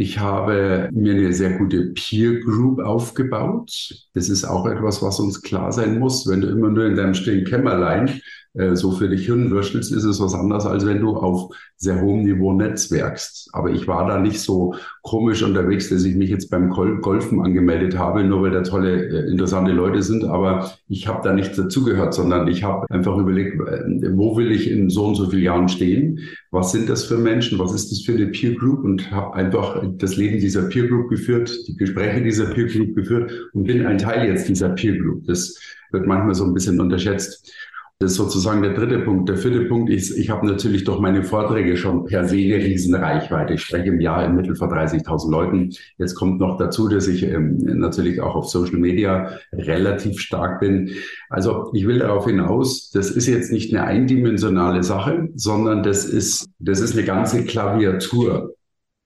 Ich 0.00 0.18
habe 0.20 0.88
mir 0.92 1.14
eine 1.14 1.32
sehr 1.32 1.58
gute 1.58 1.86
Peer 1.86 2.40
Group 2.40 2.80
aufgebaut. 2.80 3.72
Das 4.14 4.28
ist 4.28 4.44
auch 4.44 4.66
etwas, 4.66 5.02
was 5.02 5.18
uns 5.18 5.42
klar 5.42 5.72
sein 5.72 5.98
muss. 5.98 6.26
Wenn 6.28 6.40
du 6.40 6.48
immer 6.48 6.68
nur 6.68 6.86
in 6.86 6.94
deinem 6.94 7.14
stillen 7.14 7.44
Kämmerlein 7.44 8.20
äh, 8.58 8.74
so 8.74 8.90
für 8.90 9.08
dich 9.08 9.26
hinwürschtelst, 9.26 9.92
ist 9.92 10.04
es 10.04 10.20
was 10.20 10.34
anderes, 10.34 10.66
als 10.66 10.84
wenn 10.84 11.00
du 11.00 11.16
auf 11.16 11.54
sehr 11.76 12.00
hohem 12.00 12.24
Niveau 12.24 12.52
netzwerkst. 12.52 13.50
Aber 13.52 13.70
ich 13.70 13.86
war 13.86 14.06
da 14.08 14.18
nicht 14.18 14.40
so 14.40 14.74
komisch 15.02 15.42
unterwegs, 15.42 15.88
dass 15.88 16.04
ich 16.04 16.16
mich 16.16 16.28
jetzt 16.28 16.50
beim 16.50 16.70
Golfen 16.70 17.40
angemeldet 17.40 17.96
habe, 17.96 18.24
nur 18.24 18.42
weil 18.42 18.50
da 18.50 18.62
tolle, 18.62 19.06
äh, 19.06 19.30
interessante 19.30 19.70
Leute 19.70 20.02
sind. 20.02 20.24
Aber 20.24 20.72
ich 20.88 21.06
habe 21.06 21.20
da 21.22 21.32
nicht 21.32 21.56
dazugehört, 21.56 22.14
sondern 22.14 22.48
ich 22.48 22.64
habe 22.64 22.84
einfach 22.90 23.16
überlegt, 23.16 23.54
äh, 23.60 24.16
wo 24.16 24.36
will 24.36 24.50
ich 24.50 24.68
in 24.70 24.90
so 24.90 25.06
und 25.06 25.14
so 25.14 25.30
vielen 25.30 25.44
Jahren 25.44 25.68
stehen? 25.68 26.18
Was 26.50 26.72
sind 26.72 26.88
das 26.88 27.04
für 27.04 27.18
Menschen? 27.18 27.58
Was 27.58 27.72
ist 27.72 27.92
das 27.92 28.00
für 28.00 28.12
eine 28.12 28.26
Peer 28.26 28.54
Group? 28.54 28.84
Und 28.84 29.10
habe 29.12 29.34
einfach 29.34 29.82
das 29.98 30.16
Leben 30.16 30.40
dieser 30.40 30.62
Peer 30.62 30.88
Group 30.88 31.10
geführt, 31.10 31.56
die 31.68 31.76
Gespräche 31.76 32.22
dieser 32.22 32.46
Peer 32.46 32.66
Group 32.66 32.96
geführt 32.96 33.30
und 33.52 33.64
bin 33.64 33.86
ein 33.86 33.98
Teil 33.98 34.28
jetzt 34.28 34.48
dieser 34.48 34.70
Peer 34.70 34.98
Group. 34.98 35.26
Das 35.26 35.56
wird 35.90 36.06
manchmal 36.06 36.34
so 36.34 36.44
ein 36.44 36.54
bisschen 36.54 36.80
unterschätzt. 36.80 37.52
Das 38.00 38.12
ist 38.12 38.16
sozusagen 38.16 38.62
der 38.62 38.74
dritte 38.74 39.00
Punkt. 39.00 39.28
Der 39.28 39.36
vierte 39.36 39.64
Punkt 39.64 39.90
ist, 39.90 40.16
ich 40.16 40.30
habe 40.30 40.46
natürlich 40.46 40.84
durch 40.84 41.00
meine 41.00 41.24
Vorträge 41.24 41.76
schon 41.76 42.04
per 42.04 42.28
se 42.28 42.36
eine 42.36 42.54
Riesenreichweite. 42.54 43.54
Ich 43.54 43.62
spreche 43.62 43.88
im 43.88 44.00
Jahr 44.00 44.24
im 44.24 44.36
Mittel 44.36 44.54
vor 44.54 44.72
30.000 44.72 45.28
Leuten. 45.28 45.72
Jetzt 45.96 46.14
kommt 46.14 46.38
noch 46.38 46.58
dazu, 46.58 46.86
dass 46.86 47.08
ich 47.08 47.24
ähm, 47.24 47.56
natürlich 47.56 48.20
auch 48.20 48.36
auf 48.36 48.48
Social 48.48 48.78
Media 48.78 49.36
relativ 49.52 50.20
stark 50.20 50.60
bin. 50.60 50.92
Also 51.28 51.72
ich 51.74 51.88
will 51.88 51.98
darauf 51.98 52.26
hinaus, 52.26 52.90
das 52.90 53.10
ist 53.10 53.26
jetzt 53.26 53.50
nicht 53.50 53.74
eine 53.74 53.84
eindimensionale 53.84 54.84
Sache, 54.84 55.30
sondern 55.34 55.82
das 55.82 56.04
ist, 56.04 56.48
das 56.60 56.78
ist 56.78 56.92
eine 56.96 57.04
ganze 57.04 57.44
Klaviatur. 57.46 58.54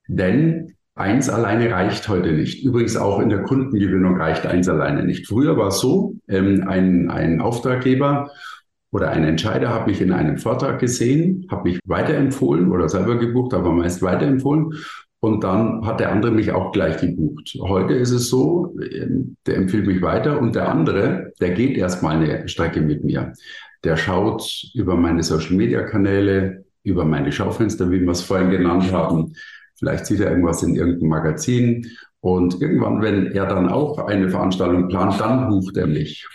Denn 0.07 0.75
Eins 0.95 1.27
alleine 1.27 1.71
reicht 1.71 2.07
heute 2.07 2.33
nicht. 2.33 2.63
Übrigens 2.63 2.95
auch 2.97 3.19
in 3.19 3.29
der 3.29 3.41
Kundengewinnung 3.41 4.15
reicht 4.15 4.45
eins 4.45 4.69
alleine 4.69 5.03
nicht. 5.03 5.25
Früher 5.25 5.57
war 5.57 5.69
es 5.69 5.79
so, 5.79 6.13
ähm, 6.27 6.67
ein, 6.67 7.09
ein 7.09 7.41
Auftraggeber 7.41 8.29
oder 8.93 9.09
ein 9.09 9.23
Entscheider 9.23 9.73
hat 9.73 9.87
mich 9.87 10.01
in 10.01 10.11
einem 10.11 10.37
Vortrag 10.37 10.79
gesehen, 10.79 11.47
hat 11.49 11.65
mich 11.65 11.79
weiterempfohlen 11.85 12.71
oder 12.71 12.87
selber 12.87 13.17
gebucht, 13.17 13.55
aber 13.55 13.71
meist 13.71 14.03
weiterempfohlen. 14.03 14.71
Und 15.19 15.43
dann 15.43 15.85
hat 15.85 15.99
der 15.99 16.11
andere 16.11 16.31
mich 16.31 16.51
auch 16.51 16.71
gleich 16.71 16.97
gebucht. 17.01 17.57
Heute 17.59 17.93
ist 17.93 18.11
es 18.11 18.29
so, 18.29 18.75
ähm, 18.79 19.35
der 19.47 19.55
empfiehlt 19.55 19.87
mich 19.87 20.01
weiter 20.01 20.39
und 20.39 20.53
der 20.53 20.69
andere, 20.69 21.33
der 21.41 21.51
geht 21.51 21.75
erstmal 21.75 22.17
eine 22.17 22.47
Strecke 22.47 22.81
mit 22.81 23.03
mir. 23.03 23.33
Der 23.83 23.97
schaut 23.97 24.47
über 24.75 24.95
meine 24.95 25.23
Social-Media-Kanäle, 25.23 26.65
über 26.83 27.03
meine 27.03 27.31
Schaufenster, 27.31 27.89
wie 27.89 28.01
wir 28.01 28.11
es 28.11 28.21
vorhin 28.21 28.51
genannt 28.51 28.91
haben. 28.91 29.33
Vielleicht 29.79 30.05
sieht 30.05 30.19
er 30.19 30.29
irgendwas 30.29 30.61
in 30.61 30.75
irgendeinem 30.75 31.09
Magazin. 31.09 31.87
Und 32.19 32.61
irgendwann, 32.61 33.01
wenn 33.01 33.31
er 33.31 33.47
dann 33.47 33.69
auch 33.69 33.97
eine 33.97 34.29
Veranstaltung 34.29 34.87
plant, 34.87 35.19
dann 35.19 35.49
bucht 35.49 35.77
er 35.77 35.87
mich. 35.87 36.27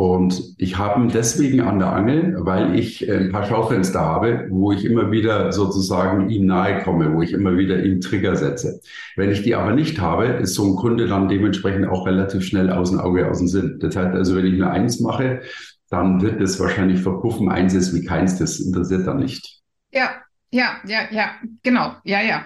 Und 0.00 0.54
ich 0.56 0.78
habe 0.78 0.98
ihn 0.98 1.10
deswegen 1.10 1.60
an 1.60 1.78
der 1.78 1.92
Angel, 1.92 2.34
weil 2.38 2.74
ich 2.74 3.06
äh, 3.06 3.18
ein 3.18 3.32
paar 3.32 3.44
Schaufenster 3.44 4.00
habe, 4.00 4.46
wo 4.48 4.72
ich 4.72 4.86
immer 4.86 5.10
wieder 5.10 5.52
sozusagen 5.52 6.30
ihm 6.30 6.46
nahe 6.46 6.82
komme, 6.82 7.12
wo 7.12 7.20
ich 7.20 7.34
immer 7.34 7.58
wieder 7.58 7.84
ihm 7.84 8.00
Trigger 8.00 8.34
setze. 8.34 8.80
Wenn 9.16 9.30
ich 9.30 9.42
die 9.42 9.54
aber 9.54 9.72
nicht 9.72 10.00
habe, 10.00 10.24
ist 10.24 10.54
so 10.54 10.64
ein 10.64 10.76
Kunde 10.76 11.06
dann 11.06 11.28
dementsprechend 11.28 11.86
auch 11.86 12.06
relativ 12.06 12.44
schnell 12.44 12.70
aus 12.70 12.92
dem 12.92 12.98
Auge, 12.98 13.28
aus 13.28 13.40
dem 13.40 13.48
Sinn. 13.48 13.76
Das 13.78 13.94
heißt 13.94 14.14
also, 14.14 14.36
wenn 14.36 14.46
ich 14.46 14.58
nur 14.58 14.70
eins 14.70 15.00
mache, 15.00 15.42
dann 15.90 16.22
wird 16.22 16.40
es 16.40 16.58
wahrscheinlich 16.58 17.02
verpuffen. 17.02 17.50
Eins 17.50 17.74
ist 17.74 17.94
wie 17.94 18.02
keins, 18.02 18.38
das 18.38 18.58
interessiert 18.58 19.06
dann 19.06 19.18
nicht. 19.18 19.60
Ja, 19.92 20.12
ja, 20.52 20.80
ja, 20.84 21.08
ja, 21.12 21.36
genau, 21.62 21.94
ja, 22.02 22.20
ja. 22.20 22.44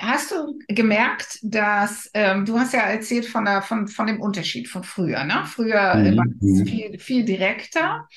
Hast 0.00 0.32
du 0.32 0.58
gemerkt, 0.66 1.38
dass 1.42 2.10
ähm, 2.12 2.44
du 2.44 2.58
hast 2.58 2.74
ja 2.74 2.80
erzählt 2.80 3.26
von 3.26 3.44
der, 3.44 3.62
von, 3.62 3.86
von 3.86 4.08
dem 4.08 4.20
Unterschied 4.20 4.68
von 4.68 4.82
früher, 4.82 5.22
ne? 5.22 5.44
Früher 5.46 5.94
mhm. 5.94 6.16
war 6.16 6.24
es 6.26 6.60
mhm. 6.60 6.66
viel, 6.66 6.98
viel 6.98 7.24
direkter. 7.24 8.08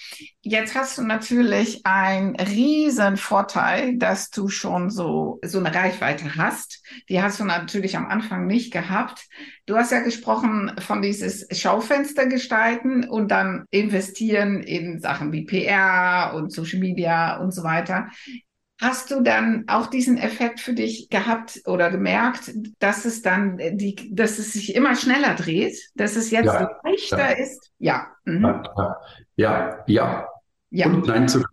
Jetzt 0.41 0.73
hast 0.73 0.97
du 0.97 1.03
natürlich 1.03 1.85
einen 1.85 2.35
riesen 2.35 3.15
Vorteil, 3.17 3.97
dass 3.97 4.31
du 4.31 4.47
schon 4.47 4.89
so, 4.89 5.39
so 5.45 5.59
eine 5.59 5.75
Reichweite 5.75 6.35
hast. 6.35 6.81
Die 7.07 7.21
hast 7.21 7.39
du 7.39 7.43
natürlich 7.43 7.95
am 7.95 8.07
Anfang 8.07 8.47
nicht 8.47 8.73
gehabt. 8.73 9.27
Du 9.67 9.75
hast 9.75 9.91
ja 9.91 9.99
gesprochen 9.99 10.71
von 10.79 11.01
dieses 11.03 11.45
Schaufenster 11.51 12.25
gestalten 12.25 13.07
und 13.07 13.29
dann 13.29 13.65
investieren 13.69 14.63
in 14.63 14.99
Sachen 14.99 15.31
wie 15.31 15.45
PR 15.45 16.33
und 16.33 16.51
Social 16.51 16.79
Media 16.79 17.37
und 17.37 17.51
so 17.53 17.63
weiter. 17.63 18.07
Hast 18.79 19.09
du 19.09 19.21
dann 19.21 19.63
auch 19.67 19.87
diesen 19.87 20.17
Effekt 20.17 20.59
für 20.59 20.73
dich 20.73 21.09
gehabt 21.09 21.61
oder 21.65 21.89
gemerkt, 21.89 22.51
dass 22.79 23.05
es 23.05 23.23
dann 23.23 23.57
die, 23.57 23.95
dass 24.11 24.37
es 24.37 24.53
sich 24.53 24.75
immer 24.75 24.95
schneller 24.95 25.33
dreht, 25.33 25.77
dass 25.95 26.15
es 26.15 26.29
jetzt 26.29 26.45
ja, 26.45 26.69
leichter 26.83 27.17
ja. 27.17 27.43
ist? 27.43 27.71
Ja. 27.79 28.07
Mhm. 28.25 28.63
ja. 29.35 29.83
Ja, 29.87 30.27
ja, 30.69 30.87
Und 30.87 31.07
nein 31.07 31.27
zu 31.27 31.43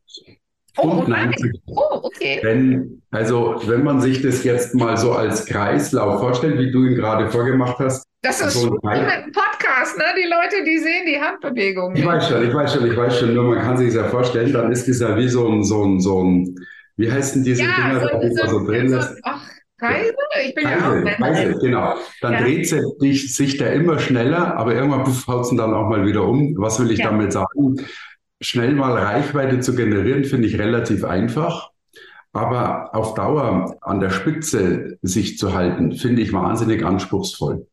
Oh, 0.77 0.89
und 0.89 1.09
nein. 1.09 1.33
nein. 1.39 1.53
Oh, 1.67 2.01
okay. 2.03 2.41
Denn, 2.43 3.03
also, 3.13 3.61
wenn 3.67 3.85
man 3.85 4.01
sich 4.01 4.23
das 4.23 4.43
jetzt 4.43 4.75
mal 4.75 4.97
so 4.97 5.13
als 5.13 5.47
Kreislauf 5.47 6.19
vorstellt, 6.21 6.59
wie 6.59 6.73
du 6.73 6.85
ihn 6.85 6.97
gerade 6.97 7.31
vorgemacht 7.31 7.79
hast. 7.79 8.05
Das 8.23 8.41
ist 8.41 8.55
so 8.55 8.81
ein 8.83 9.33
Podcast, 9.33 9.99
ne? 9.99 10.05
Die 10.17 10.29
Leute, 10.29 10.65
die 10.65 10.79
sehen 10.79 11.07
die 11.07 11.21
Handbewegung. 11.21 11.95
Ich 11.95 12.05
weiß 12.05 12.29
schon, 12.29 12.49
ich 12.49 12.53
weiß 12.53 12.75
schon, 12.75 12.91
ich 12.91 12.97
weiß 12.97 13.21
schon, 13.21 13.35
nur 13.35 13.55
man 13.55 13.63
kann 13.63 13.77
sich 13.77 13.95
das 13.95 13.97
ja 13.97 14.05
vorstellen, 14.05 14.53
dann 14.53 14.73
ist 14.73 14.89
es 14.89 14.99
ja 15.01 15.17
wie 15.17 15.29
so 15.29 15.47
ein, 15.49 15.63
so 15.63 15.85
ein, 15.85 16.01
so 16.01 16.25
ein, 16.25 16.57
wie 16.96 17.11
heißen 17.11 17.44
diese 17.44 17.62
ja, 17.62 17.70
Dinger, 17.76 18.00
so, 18.00 18.20
die 18.20 18.35
so, 18.35 18.46
so 18.46 18.66
drehen 18.66 18.88
so, 18.88 18.96
lässt? 18.96 19.18
Ach, 19.22 19.50
Kreise? 19.78 20.14
Ich 20.46 20.54
bin 20.54 20.64
Kreise, 20.64 21.04
ja 21.04 21.12
auch 21.12 21.16
Kreise, 21.16 21.59
genau. 21.61 21.94
Dann 22.20 22.33
ja. 22.35 22.40
dreht 22.42 22.68
sich, 22.68 23.35
sich 23.35 23.57
der 23.57 23.72
immer 23.72 23.98
schneller, 23.98 24.57
aber 24.57 24.74
irgendwann 24.74 25.04
haut 25.04 25.42
es 25.42 25.57
dann 25.57 25.74
auch 25.74 25.88
mal 25.88 26.07
wieder 26.07 26.24
um. 26.24 26.54
Was 26.59 26.80
will 26.80 26.90
ich 26.90 27.00
ja. 27.00 27.11
damit 27.11 27.33
sagen? 27.33 27.76
Schnell 28.40 28.74
mal 28.74 28.92
Reichweite 28.92 29.61
zu 29.61 29.74
generieren, 29.74 30.24
finde 30.24 30.48
ich 30.48 30.59
relativ 30.59 31.04
einfach. 31.04 31.70
Aber 32.33 32.94
auf 32.94 33.14
Dauer 33.14 33.76
an 33.80 34.00
der 34.00 34.11
Spitze 34.11 34.98
sich 35.02 35.38
zu 35.38 35.54
halten, 35.54 35.92
finde 35.92 36.22
ich 36.22 36.33
wahnsinnig 36.33 36.85
anspruchsvoll. 36.85 37.66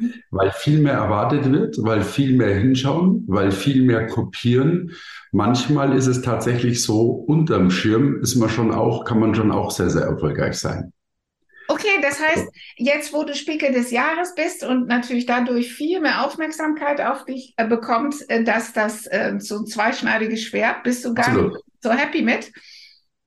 Mhm. 0.00 0.12
Weil 0.30 0.50
viel 0.52 0.80
mehr 0.80 0.94
erwartet 0.94 1.50
wird, 1.50 1.76
weil 1.80 2.02
viel 2.02 2.36
mehr 2.36 2.54
hinschauen, 2.54 3.24
weil 3.26 3.50
viel 3.50 3.82
mehr 3.82 4.06
kopieren. 4.06 4.92
Manchmal 5.32 5.96
ist 5.96 6.06
es 6.06 6.22
tatsächlich 6.22 6.82
so, 6.82 7.10
unterm 7.10 7.70
Schirm 7.70 8.20
ist 8.20 8.36
man 8.36 8.48
schon 8.48 8.72
auch, 8.72 9.04
kann 9.04 9.20
man 9.20 9.34
schon 9.34 9.50
auch 9.50 9.70
sehr, 9.70 9.90
sehr 9.90 10.02
erfolgreich 10.02 10.56
sein. 10.56 10.92
Okay, 11.66 11.98
das 12.02 12.20
heißt, 12.20 12.46
jetzt 12.76 13.12
wo 13.12 13.24
du 13.24 13.34
Speaker 13.34 13.72
des 13.72 13.90
Jahres 13.90 14.34
bist 14.34 14.64
und 14.64 14.86
natürlich 14.86 15.24
dadurch 15.26 15.72
viel 15.72 16.00
mehr 16.00 16.24
Aufmerksamkeit 16.24 17.00
auf 17.00 17.24
dich 17.24 17.54
äh, 17.56 17.66
bekommt, 17.66 18.16
äh, 18.28 18.44
dass 18.44 18.72
das 18.72 19.06
äh, 19.06 19.34
so 19.38 19.60
ein 19.60 19.66
zweischneidiges 19.66 20.42
Schwert, 20.42 20.82
bist 20.82 21.04
du 21.04 21.14
gar 21.14 21.28
Absolut. 21.28 21.54
nicht 21.54 21.64
so 21.80 21.90
happy 21.90 22.22
mit? 22.22 22.52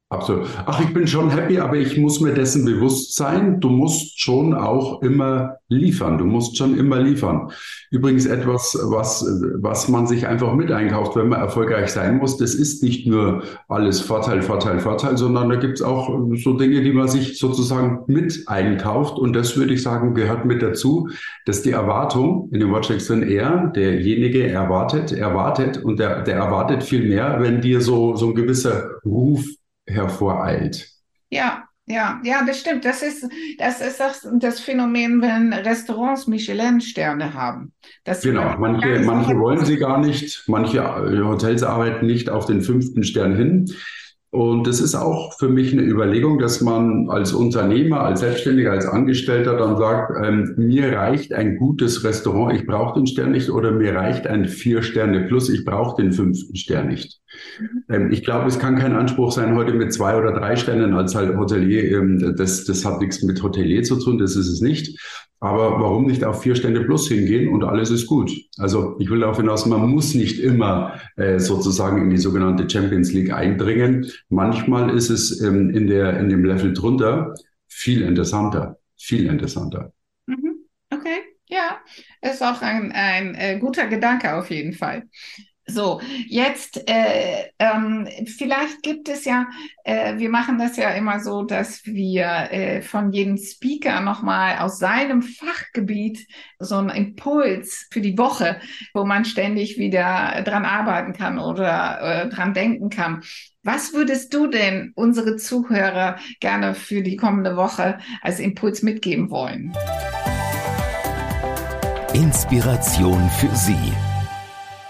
Absolut. 0.09 0.47
Ach, 0.65 0.79
ich 0.79 0.93
bin 0.93 1.05
schon 1.05 1.29
happy, 1.31 1.59
aber 1.59 1.75
ich 1.75 1.97
muss 1.97 2.21
mir 2.21 2.33
dessen 2.33 2.63
bewusst 2.63 3.15
sein. 3.15 3.59
Du 3.59 3.67
musst 3.67 4.17
schon 4.21 4.53
auch 4.53 5.01
immer 5.01 5.57
liefern. 5.67 6.17
Du 6.17 6.23
musst 6.23 6.55
schon 6.55 6.77
immer 6.77 6.97
liefern. 6.97 7.51
Übrigens 7.91 8.25
etwas, 8.25 8.77
was, 8.83 9.25
was 9.59 9.89
man 9.89 10.07
sich 10.07 10.25
einfach 10.25 10.53
mit 10.53 10.71
einkauft, 10.71 11.17
wenn 11.17 11.27
man 11.27 11.41
erfolgreich 11.41 11.89
sein 11.89 12.19
muss. 12.19 12.37
Das 12.37 12.55
ist 12.55 12.83
nicht 12.83 13.05
nur 13.05 13.43
alles 13.67 13.99
Vorteil, 13.99 14.41
Vorteil, 14.41 14.79
Vorteil, 14.79 15.17
sondern 15.17 15.49
da 15.49 15.57
gibt 15.57 15.73
es 15.73 15.81
auch 15.81 16.07
so 16.35 16.53
Dinge, 16.53 16.81
die 16.83 16.93
man 16.93 17.09
sich 17.09 17.37
sozusagen 17.37 18.05
mit 18.07 18.45
einkauft. 18.47 19.19
Und 19.19 19.33
das 19.33 19.57
würde 19.57 19.73
ich 19.73 19.83
sagen, 19.83 20.13
gehört 20.13 20.45
mit 20.45 20.61
dazu, 20.61 21.09
dass 21.45 21.63
die 21.63 21.71
Erwartung 21.71 22.47
in 22.53 22.61
dem 22.61 22.71
Worttext 22.71 23.09
drin 23.09 23.23
er, 23.23 23.73
derjenige 23.75 24.47
erwartet, 24.47 25.11
erwartet 25.11 25.83
und 25.83 25.99
der, 25.99 26.21
der 26.21 26.37
erwartet 26.37 26.83
viel 26.83 27.09
mehr, 27.09 27.39
wenn 27.41 27.59
dir 27.59 27.81
so, 27.81 28.15
so 28.15 28.27
ein 28.27 28.35
gewisser 28.35 28.89
Ruf 29.03 29.43
hervoreilt. 29.87 30.89
Ja, 31.29 31.63
ja, 31.89 32.19
ja, 32.23 32.43
das 32.45 32.59
stimmt. 32.59 32.83
Das 32.83 33.01
ist, 33.01 33.25
das 33.57 33.79
ist 33.79 33.99
das, 33.99 34.27
das 34.39 34.59
Phänomen, 34.59 35.21
wenn 35.21 35.53
Restaurants 35.53 36.27
Michelin-Sterne 36.27 37.33
haben. 37.33 37.71
Das 38.03 38.21
genau, 38.21 38.57
manche, 38.57 38.99
manche 38.99 39.37
wollen 39.39 39.63
sie 39.63 39.77
gar 39.77 39.99
nicht, 39.99 40.43
manche 40.47 40.83
Hotels 41.25 41.63
arbeiten 41.63 42.05
nicht 42.05 42.29
auf 42.29 42.45
den 42.45 42.61
fünften 42.61 43.03
Stern 43.03 43.35
hin. 43.37 43.73
Und 44.29 44.67
das 44.67 44.81
ist 44.81 44.93
auch 44.93 45.33
für 45.39 45.47
mich 45.47 45.71
eine 45.71 45.83
Überlegung, 45.83 46.37
dass 46.37 46.59
man 46.59 47.09
als 47.09 47.31
Unternehmer, 47.31 48.01
als 48.01 48.19
Selbstständiger, 48.19 48.71
als 48.71 48.85
Angestellter 48.85 49.55
dann 49.55 49.77
sagt, 49.77 50.11
ähm, 50.21 50.53
mir 50.57 50.91
reicht 50.97 51.31
ein 51.31 51.55
gutes 51.55 52.03
Restaurant, 52.03 52.53
ich 52.53 52.67
brauche 52.67 52.99
den 52.99 53.07
Stern 53.07 53.31
nicht, 53.31 53.49
oder 53.49 53.71
mir 53.71 53.95
reicht 53.95 54.27
ein 54.27 54.45
Vier 54.45 54.81
Sterne 54.81 55.27
plus, 55.27 55.49
ich 55.49 55.63
brauche 55.63 56.01
den 56.01 56.11
fünften 56.11 56.57
Stern 56.57 56.89
nicht. 56.89 57.21
Mhm. 57.59 57.83
Ähm, 57.89 58.11
ich 58.11 58.23
glaube, 58.25 58.47
es 58.47 58.59
kann 58.59 58.75
kein 58.75 58.97
Anspruch 58.97 59.31
sein, 59.31 59.55
heute 59.55 59.73
mit 59.73 59.93
zwei 59.93 60.17
oder 60.17 60.33
drei 60.33 60.57
Sternen 60.57 60.93
als 60.93 61.15
halt 61.15 61.37
Hotelier, 61.37 61.89
ähm, 61.93 62.35
das, 62.37 62.65
das 62.65 62.83
hat 62.83 62.99
nichts 62.99 63.23
mit 63.23 63.41
Hotelier 63.41 63.83
zu 63.83 63.97
tun, 63.97 64.17
das 64.17 64.35
ist 64.35 64.49
es 64.49 64.59
nicht. 64.59 64.99
Aber 65.39 65.79
warum 65.79 66.07
nicht 66.07 66.23
auf 66.23 66.41
vier 66.41 66.55
Stände 66.55 66.83
plus 66.83 67.07
hingehen 67.07 67.53
und 67.53 67.63
alles 67.63 67.91
ist 67.91 68.07
gut? 68.07 68.31
Also 68.57 68.95
ich 68.99 69.09
will 69.09 69.19
darauf 69.19 69.37
hinaus, 69.37 69.65
man 69.67 69.87
muss 69.87 70.15
nicht 70.15 70.39
immer 70.39 70.99
äh, 71.15 71.39
sozusagen 71.39 72.01
in 72.01 72.09
die 72.09 72.17
sogenannte 72.17 72.67
Champions 72.69 73.13
League 73.13 73.31
eindringen. 73.31 74.09
Manchmal 74.29 74.89
ist 74.95 75.09
es 75.09 75.41
ähm, 75.41 75.69
in, 75.69 75.87
der, 75.87 76.19
in 76.19 76.29
dem 76.29 76.43
Level 76.43 76.73
drunter 76.73 77.35
viel 77.67 78.01
interessanter, 78.01 78.79
viel 78.97 79.27
interessanter. 79.27 79.93
Mhm. 80.25 80.55
Okay, 80.91 81.19
ja, 81.47 81.77
ist 82.21 82.41
auch 82.41 82.61
ein, 82.61 82.91
ein 82.91 83.35
äh, 83.35 83.59
guter 83.59 83.87
Gedanke 83.87 84.33
auf 84.35 84.49
jeden 84.49 84.73
Fall. 84.73 85.03
So, 85.69 85.99
jetzt 86.27 86.89
äh, 86.89 87.49
ähm, 87.59 88.07
vielleicht 88.25 88.83
gibt 88.83 89.09
es 89.09 89.25
ja, 89.25 89.47
äh, 89.83 90.17
wir 90.17 90.29
machen 90.29 90.57
das 90.57 90.77
ja 90.77 90.91
immer 90.91 91.19
so, 91.19 91.43
dass 91.43 91.85
wir 91.85 92.25
äh, 92.51 92.81
von 92.81 93.11
jedem 93.11 93.37
Speaker 93.37 93.99
nochmal 93.99 94.59
aus 94.59 94.79
seinem 94.79 95.21
Fachgebiet 95.21 96.25
so 96.57 96.75
einen 96.75 96.89
Impuls 96.89 97.87
für 97.91 97.99
die 97.99 98.17
Woche, 98.17 98.61
wo 98.93 99.03
man 99.03 99.25
ständig 99.25 99.77
wieder 99.77 100.41
dran 100.45 100.63
arbeiten 100.63 101.11
kann 101.11 101.37
oder 101.37 101.99
äh, 102.01 102.29
dran 102.29 102.53
denken 102.53 102.89
kann. 102.89 103.21
Was 103.61 103.93
würdest 103.93 104.33
du 104.33 104.47
denn 104.47 104.93
unsere 104.95 105.35
Zuhörer 105.35 106.15
gerne 106.39 106.75
für 106.75 107.01
die 107.01 107.17
kommende 107.17 107.57
Woche 107.57 107.97
als 108.21 108.39
Impuls 108.39 108.83
mitgeben 108.83 109.29
wollen? 109.29 109.73
Inspiration 112.13 113.29
für 113.31 113.53
Sie 113.53 113.93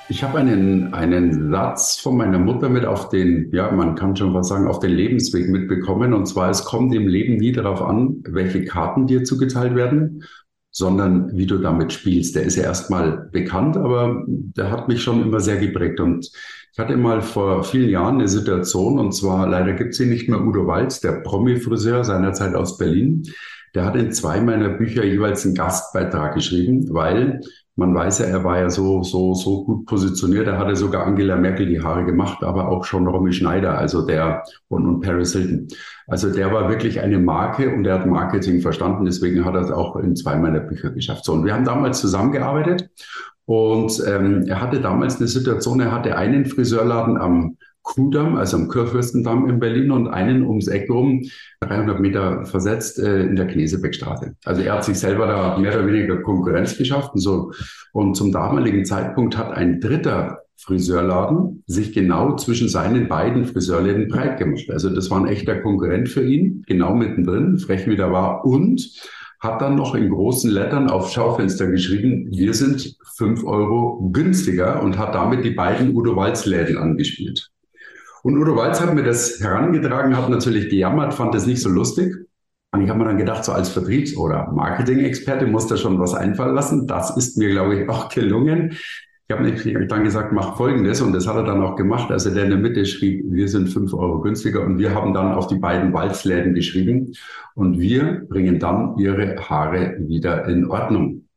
Ich 0.09 0.23
habe 0.23 0.37
einen, 0.37 0.93
einen 0.93 1.51
Satz 1.51 1.99
von 1.99 2.15
meiner 2.15 2.39
Mutter 2.39 2.69
mit 2.69 2.85
auf 2.85 3.09
den, 3.09 3.49
ja, 3.51 3.69
man 3.71 3.95
kann 3.95 4.15
schon 4.15 4.33
was 4.33 4.47
sagen, 4.47 4.67
auf 4.67 4.79
den 4.79 4.91
Lebensweg 4.91 5.49
mitbekommen. 5.49 6.13
Und 6.13 6.27
zwar, 6.27 6.49
es 6.49 6.63
kommt 6.63 6.95
im 6.95 7.07
Leben 7.07 7.35
nie 7.35 7.51
darauf 7.51 7.81
an, 7.81 8.23
welche 8.25 8.63
Karten 8.63 9.05
dir 9.05 9.25
zugeteilt 9.25 9.75
werden, 9.75 10.23
sondern 10.71 11.35
wie 11.35 11.45
du 11.45 11.57
damit 11.57 11.91
spielst. 11.91 12.35
Der 12.35 12.43
ist 12.43 12.55
ja 12.55 12.63
erstmal 12.63 13.29
bekannt, 13.33 13.75
aber 13.75 14.23
der 14.27 14.71
hat 14.71 14.87
mich 14.87 15.03
schon 15.03 15.21
immer 15.21 15.41
sehr 15.41 15.57
geprägt. 15.57 15.99
Und 15.99 16.31
ich 16.71 16.79
hatte 16.79 16.95
mal 16.95 17.21
vor 17.21 17.65
vielen 17.65 17.89
Jahren 17.89 18.15
eine 18.15 18.29
Situation, 18.29 18.99
und 18.99 19.11
zwar 19.11 19.47
leider 19.47 19.73
gibt 19.73 19.93
es 19.93 19.99
ihn 19.99 20.09
nicht 20.09 20.29
mehr, 20.29 20.41
Udo 20.41 20.67
Walz, 20.67 21.01
der 21.01 21.23
Promi-Friseur 21.23 22.05
seinerzeit 22.05 22.55
aus 22.55 22.77
Berlin. 22.77 23.23
Der 23.75 23.83
hat 23.83 23.97
in 23.97 24.13
zwei 24.13 24.39
meiner 24.39 24.69
Bücher 24.69 25.03
jeweils 25.03 25.43
einen 25.45 25.55
Gastbeitrag 25.55 26.35
geschrieben, 26.35 26.87
weil 26.93 27.41
man 27.77 27.93
weiß 27.93 28.19
ja, 28.19 28.25
er 28.25 28.43
war 28.43 28.59
ja 28.59 28.69
so, 28.71 29.03
so, 29.03 29.35
so 29.35 29.63
gut 29.63 29.85
positioniert. 29.85 30.47
Er 30.47 30.57
hatte 30.57 30.75
sogar 30.75 31.05
Angela 31.05 31.35
Merkel 31.35 31.67
die 31.67 31.81
Haare 31.81 32.05
gemacht, 32.05 32.43
aber 32.43 32.69
auch 32.69 32.83
schon 32.83 33.07
Romy 33.07 33.31
Schneider, 33.31 33.77
also 33.77 34.05
der 34.05 34.43
und, 34.67 34.87
und 34.87 35.01
Paris 35.01 35.33
Hilton. 35.33 35.67
Also 36.07 36.33
der 36.33 36.51
war 36.51 36.69
wirklich 36.69 36.99
eine 37.01 37.19
Marke 37.19 37.73
und 37.73 37.85
er 37.85 37.99
hat 37.99 38.07
Marketing 38.07 38.61
verstanden. 38.61 39.05
Deswegen 39.05 39.45
hat 39.45 39.53
er 39.53 39.61
es 39.61 39.71
auch 39.71 39.95
in 39.97 40.15
zwei 40.15 40.37
meiner 40.37 40.59
Bücher 40.59 40.89
geschafft. 40.89 41.23
So, 41.23 41.33
und 41.33 41.45
wir 41.45 41.53
haben 41.53 41.65
damals 41.65 42.01
zusammengearbeitet 42.01 42.89
und 43.45 44.03
ähm, 44.07 44.45
er 44.47 44.59
hatte 44.59 44.81
damals 44.81 45.17
eine 45.17 45.27
Situation, 45.27 45.79
er 45.79 45.91
hatte 45.91 46.17
einen 46.17 46.47
Friseurladen 46.47 47.15
am 47.17 47.57
Kudamm, 47.88 48.36
also 48.36 48.58
am 48.58 48.67
Kurfürstendamm 48.67 49.50
in 49.50 49.60
Berlin 49.60 49.91
und 49.91 50.10
einen 50.10 50.45
ums 50.45 50.67
Eck 50.67 50.89
rum, 50.89 51.23
300 51.62 52.00
Meter 52.02 52.45
versetzt, 52.45 53.00
äh, 53.00 53.21
in 53.21 53.38
der 53.38 53.47
Knesebeckstraße. 53.47 54.36
Also 54.43 54.62
er 54.62 54.73
hat 54.73 54.84
sich 54.84 55.00
selber 55.00 55.26
da 55.26 55.58
mehr 55.58 55.73
oder 55.73 55.88
weniger 55.88 56.17
Konkurrenz 56.21 56.78
geschafft 56.78 57.13
und 57.13 57.21
so. 57.21 57.54
Und 57.93 58.15
zum 58.15 58.34
damaligen 58.34 58.84
Zeitpunkt 58.84 59.38
hat 59.38 59.52
ein 59.52 59.80
dritter 59.80 60.41
Friseurladen 60.58 61.63
sich 61.65 61.93
genau 61.93 62.36
zwischen 62.36 62.67
seinen 62.67 63.08
beiden 63.08 63.45
Friseurläden 63.45 64.10
breit 64.10 64.38
gemacht. 64.38 64.69
Also 64.69 64.89
das 64.89 65.10
war 65.10 65.21
ein 65.21 65.28
echter 65.28 65.62
Konkurrent 65.62 66.10
für 66.10 66.23
ihn, 66.23 66.63
genau 66.67 66.93
mittendrin, 66.93 67.58
frech 67.58 67.88
wie 67.88 67.95
der 67.95 68.12
war 68.12 68.43
und 68.43 68.91
hat 69.39 69.62
dann 69.62 69.76
noch 69.76 69.95
in 69.95 70.10
großen 70.10 70.52
Lettern 70.52 70.89
auf 70.89 71.12
Schaufenster 71.12 71.67
geschrieben, 71.67 72.28
wir 72.32 72.54
sind 72.54 72.97
fünf 73.15 73.45
Euro 73.45 74.10
günstiger 74.12 74.82
und 74.82 74.97
hat 74.97 75.15
damit 75.15 75.45
die 75.45 75.52
beiden 75.52 75.95
Udo 75.95 76.15
Walz 76.15 76.45
Läden 76.45 76.78
angespielt. 76.78 77.52
Und 78.27 78.37
Udo 78.37 78.57
Walz 78.57 78.81
hat 78.81 78.93
mir 78.93 79.03
das 79.03 79.39
herangetragen, 79.39 80.17
hat 80.17 80.27
natürlich 80.29 80.67
gejammert, 80.67 81.13
fand 81.13 81.33
es 81.33 81.45
nicht 81.45 81.61
so 81.61 81.69
lustig. 81.69 82.13
Und 82.73 82.81
ich 82.81 82.89
habe 82.89 82.99
mir 82.99 83.05
dann 83.05 83.17
gedacht, 83.17 83.45
so 83.45 83.53
als 83.53 83.69
Vertriebs- 83.69 84.17
oder 84.17 84.51
Marketing-Experte 84.51 85.47
muss 85.47 85.67
da 85.67 85.77
schon 85.77 85.97
was 85.97 86.13
einfallen 86.13 86.53
lassen. 86.53 86.87
Das 86.87 87.15
ist 87.15 87.37
mir, 87.37 87.51
glaube 87.51 87.79
ich, 87.79 87.89
auch 87.89 88.09
gelungen. 88.09 88.71
Ich 89.29 89.33
habe 89.33 89.87
dann 89.87 90.03
gesagt, 90.03 90.33
mach 90.33 90.57
Folgendes 90.57 90.99
und 90.99 91.13
das 91.13 91.25
hat 91.25 91.37
er 91.37 91.45
dann 91.45 91.63
auch 91.63 91.77
gemacht. 91.77 92.11
Also 92.11 92.29
der 92.33 92.43
in 92.43 92.49
der 92.49 92.59
Mitte 92.59 92.85
schrieb, 92.85 93.23
wir 93.29 93.47
sind 93.47 93.69
fünf 93.69 93.93
Euro 93.93 94.19
günstiger 94.19 94.61
und 94.61 94.77
wir 94.77 94.93
haben 94.93 95.13
dann 95.13 95.31
auf 95.31 95.47
die 95.47 95.59
beiden 95.59 95.93
Walzläden 95.93 96.53
geschrieben 96.53 97.13
und 97.55 97.79
wir 97.79 98.25
bringen 98.27 98.59
dann 98.59 98.97
ihre 98.97 99.37
Haare 99.37 99.95
wieder 99.99 100.49
in 100.49 100.69
Ordnung. 100.69 101.29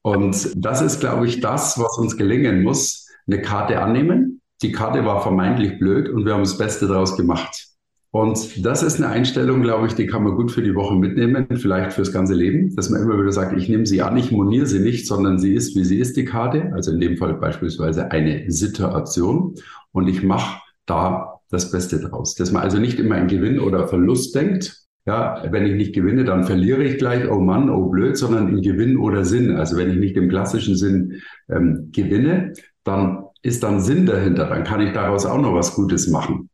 Und 0.00 0.52
das 0.56 0.80
ist, 0.80 1.00
glaube 1.00 1.26
ich, 1.26 1.40
das, 1.40 1.78
was 1.78 1.98
uns 1.98 2.16
gelingen 2.16 2.62
muss. 2.62 3.08
Eine 3.26 3.42
Karte 3.42 3.82
annehmen, 3.82 4.29
die 4.62 4.72
Karte 4.72 5.04
war 5.04 5.22
vermeintlich 5.22 5.78
blöd 5.78 6.08
und 6.08 6.24
wir 6.24 6.34
haben 6.34 6.42
das 6.42 6.58
Beste 6.58 6.86
daraus 6.86 7.16
gemacht. 7.16 7.70
Und 8.12 8.66
das 8.66 8.82
ist 8.82 8.96
eine 8.96 9.08
Einstellung, 9.08 9.62
glaube 9.62 9.86
ich, 9.86 9.94
die 9.94 10.06
kann 10.06 10.24
man 10.24 10.34
gut 10.34 10.50
für 10.50 10.62
die 10.62 10.74
Woche 10.74 10.96
mitnehmen, 10.96 11.46
vielleicht 11.54 11.92
fürs 11.92 12.12
ganze 12.12 12.34
Leben, 12.34 12.74
dass 12.74 12.90
man 12.90 13.00
immer 13.02 13.16
wieder 13.20 13.30
sagt, 13.30 13.56
ich 13.56 13.68
nehme 13.68 13.86
sie 13.86 14.02
an, 14.02 14.16
ich 14.16 14.32
moniere 14.32 14.66
sie 14.66 14.80
nicht, 14.80 15.06
sondern 15.06 15.38
sie 15.38 15.54
ist, 15.54 15.76
wie 15.76 15.84
sie 15.84 16.00
ist, 16.00 16.16
die 16.16 16.24
Karte. 16.24 16.72
Also 16.74 16.90
in 16.90 17.00
dem 17.00 17.16
Fall 17.16 17.34
beispielsweise 17.34 18.10
eine 18.10 18.50
Situation. 18.50 19.54
Und 19.92 20.08
ich 20.08 20.24
mache 20.24 20.60
da 20.86 21.40
das 21.50 21.70
Beste 21.70 22.00
draus. 22.00 22.34
Dass 22.34 22.50
man 22.50 22.64
also 22.64 22.78
nicht 22.78 22.98
immer 22.98 23.16
in 23.16 23.28
Gewinn 23.28 23.60
oder 23.60 23.86
Verlust 23.86 24.34
denkt. 24.34 24.76
Ja, 25.06 25.44
wenn 25.50 25.64
ich 25.64 25.74
nicht 25.74 25.94
gewinne, 25.94 26.24
dann 26.24 26.44
verliere 26.44 26.82
ich 26.84 26.98
gleich, 26.98 27.30
oh 27.30 27.40
Mann, 27.40 27.70
oh 27.70 27.88
blöd, 27.88 28.16
sondern 28.16 28.48
in 28.48 28.60
Gewinn 28.60 28.98
oder 28.98 29.24
Sinn. 29.24 29.56
Also 29.56 29.76
wenn 29.76 29.90
ich 29.90 29.96
nicht 29.96 30.16
im 30.16 30.28
klassischen 30.28 30.76
Sinn 30.76 31.22
ähm, 31.48 31.90
gewinne, 31.92 32.52
dann 32.84 33.24
ist 33.42 33.62
dann 33.62 33.80
Sinn 33.80 34.06
dahinter, 34.06 34.46
dann 34.46 34.64
kann 34.64 34.80
ich 34.80 34.92
daraus 34.92 35.26
auch 35.26 35.38
noch 35.38 35.54
was 35.54 35.74
Gutes 35.74 36.08
machen. 36.08 36.50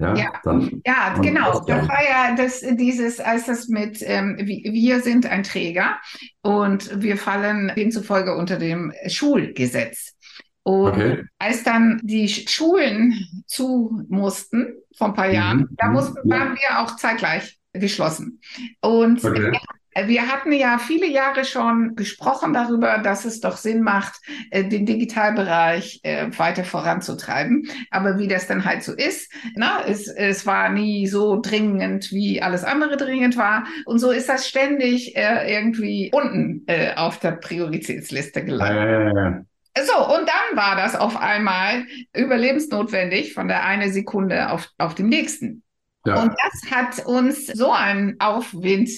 Ja, 0.00 0.14
ja, 0.14 0.32
dann, 0.44 0.80
ja 0.86 1.14
genau. 1.20 1.60
Das 1.66 1.88
war 1.88 2.02
ja 2.04 2.36
das, 2.36 2.60
dieses, 2.76 3.18
als 3.18 3.46
das 3.46 3.66
mit, 3.66 3.98
ähm, 4.02 4.36
wir 4.38 5.00
sind 5.00 5.26
ein 5.26 5.42
Träger 5.42 5.96
und 6.42 7.02
wir 7.02 7.16
fallen 7.16 7.72
demzufolge 7.76 8.36
unter 8.36 8.58
dem 8.58 8.92
Schulgesetz. 9.08 10.14
Und 10.62 10.92
okay. 10.92 11.24
als 11.38 11.64
dann 11.64 12.00
die 12.04 12.28
Schulen 12.28 13.14
zu 13.46 14.04
mussten, 14.08 14.74
vor 14.96 15.08
ein 15.08 15.14
paar 15.14 15.30
Jahren, 15.30 15.60
mhm. 15.60 15.76
da 15.78 15.88
mussten, 15.88 16.30
waren 16.30 16.54
wir 16.54 16.80
auch 16.80 16.94
zeitgleich 16.96 17.58
geschlossen. 17.72 18.40
Und 18.80 19.24
okay. 19.24 19.58
Wir 20.06 20.28
hatten 20.28 20.52
ja 20.52 20.78
viele 20.78 21.06
Jahre 21.06 21.44
schon 21.44 21.96
gesprochen 21.96 22.52
darüber, 22.52 22.98
dass 22.98 23.24
es 23.24 23.40
doch 23.40 23.56
Sinn 23.56 23.82
macht, 23.82 24.20
äh, 24.50 24.64
den 24.64 24.86
Digitalbereich 24.86 26.00
äh, 26.02 26.26
weiter 26.36 26.64
voranzutreiben. 26.64 27.68
Aber 27.90 28.18
wie 28.18 28.28
das 28.28 28.46
dann 28.46 28.64
halt 28.64 28.82
so 28.82 28.94
ist, 28.94 29.32
na, 29.54 29.82
es, 29.86 30.08
es 30.08 30.46
war 30.46 30.68
nie 30.68 31.06
so 31.06 31.40
dringend, 31.40 32.12
wie 32.12 32.42
alles 32.42 32.64
andere 32.64 32.96
dringend 32.96 33.36
war. 33.36 33.66
Und 33.86 33.98
so 33.98 34.10
ist 34.10 34.28
das 34.28 34.48
ständig 34.48 35.16
äh, 35.16 35.52
irgendwie 35.52 36.10
unten 36.12 36.66
auf 36.96 37.18
der 37.18 37.32
Prioritätsliste 37.32 38.44
gelandet. 38.44 39.14
Ja. 39.16 39.84
So, 39.84 40.14
und 40.14 40.28
dann 40.28 40.56
war 40.56 40.76
das 40.76 40.96
auf 40.96 41.16
einmal 41.16 41.84
überlebensnotwendig 42.14 43.34
von 43.34 43.48
der 43.48 43.64
eine 43.64 43.90
Sekunde 43.92 44.50
auf, 44.50 44.68
auf 44.78 44.94
den 44.94 45.08
nächsten. 45.08 45.62
Ja. 46.04 46.22
Und 46.22 46.32
das 46.42 46.70
hat 46.70 47.06
uns 47.06 47.46
so 47.46 47.72
einen 47.72 48.18
Aufwind 48.18 48.90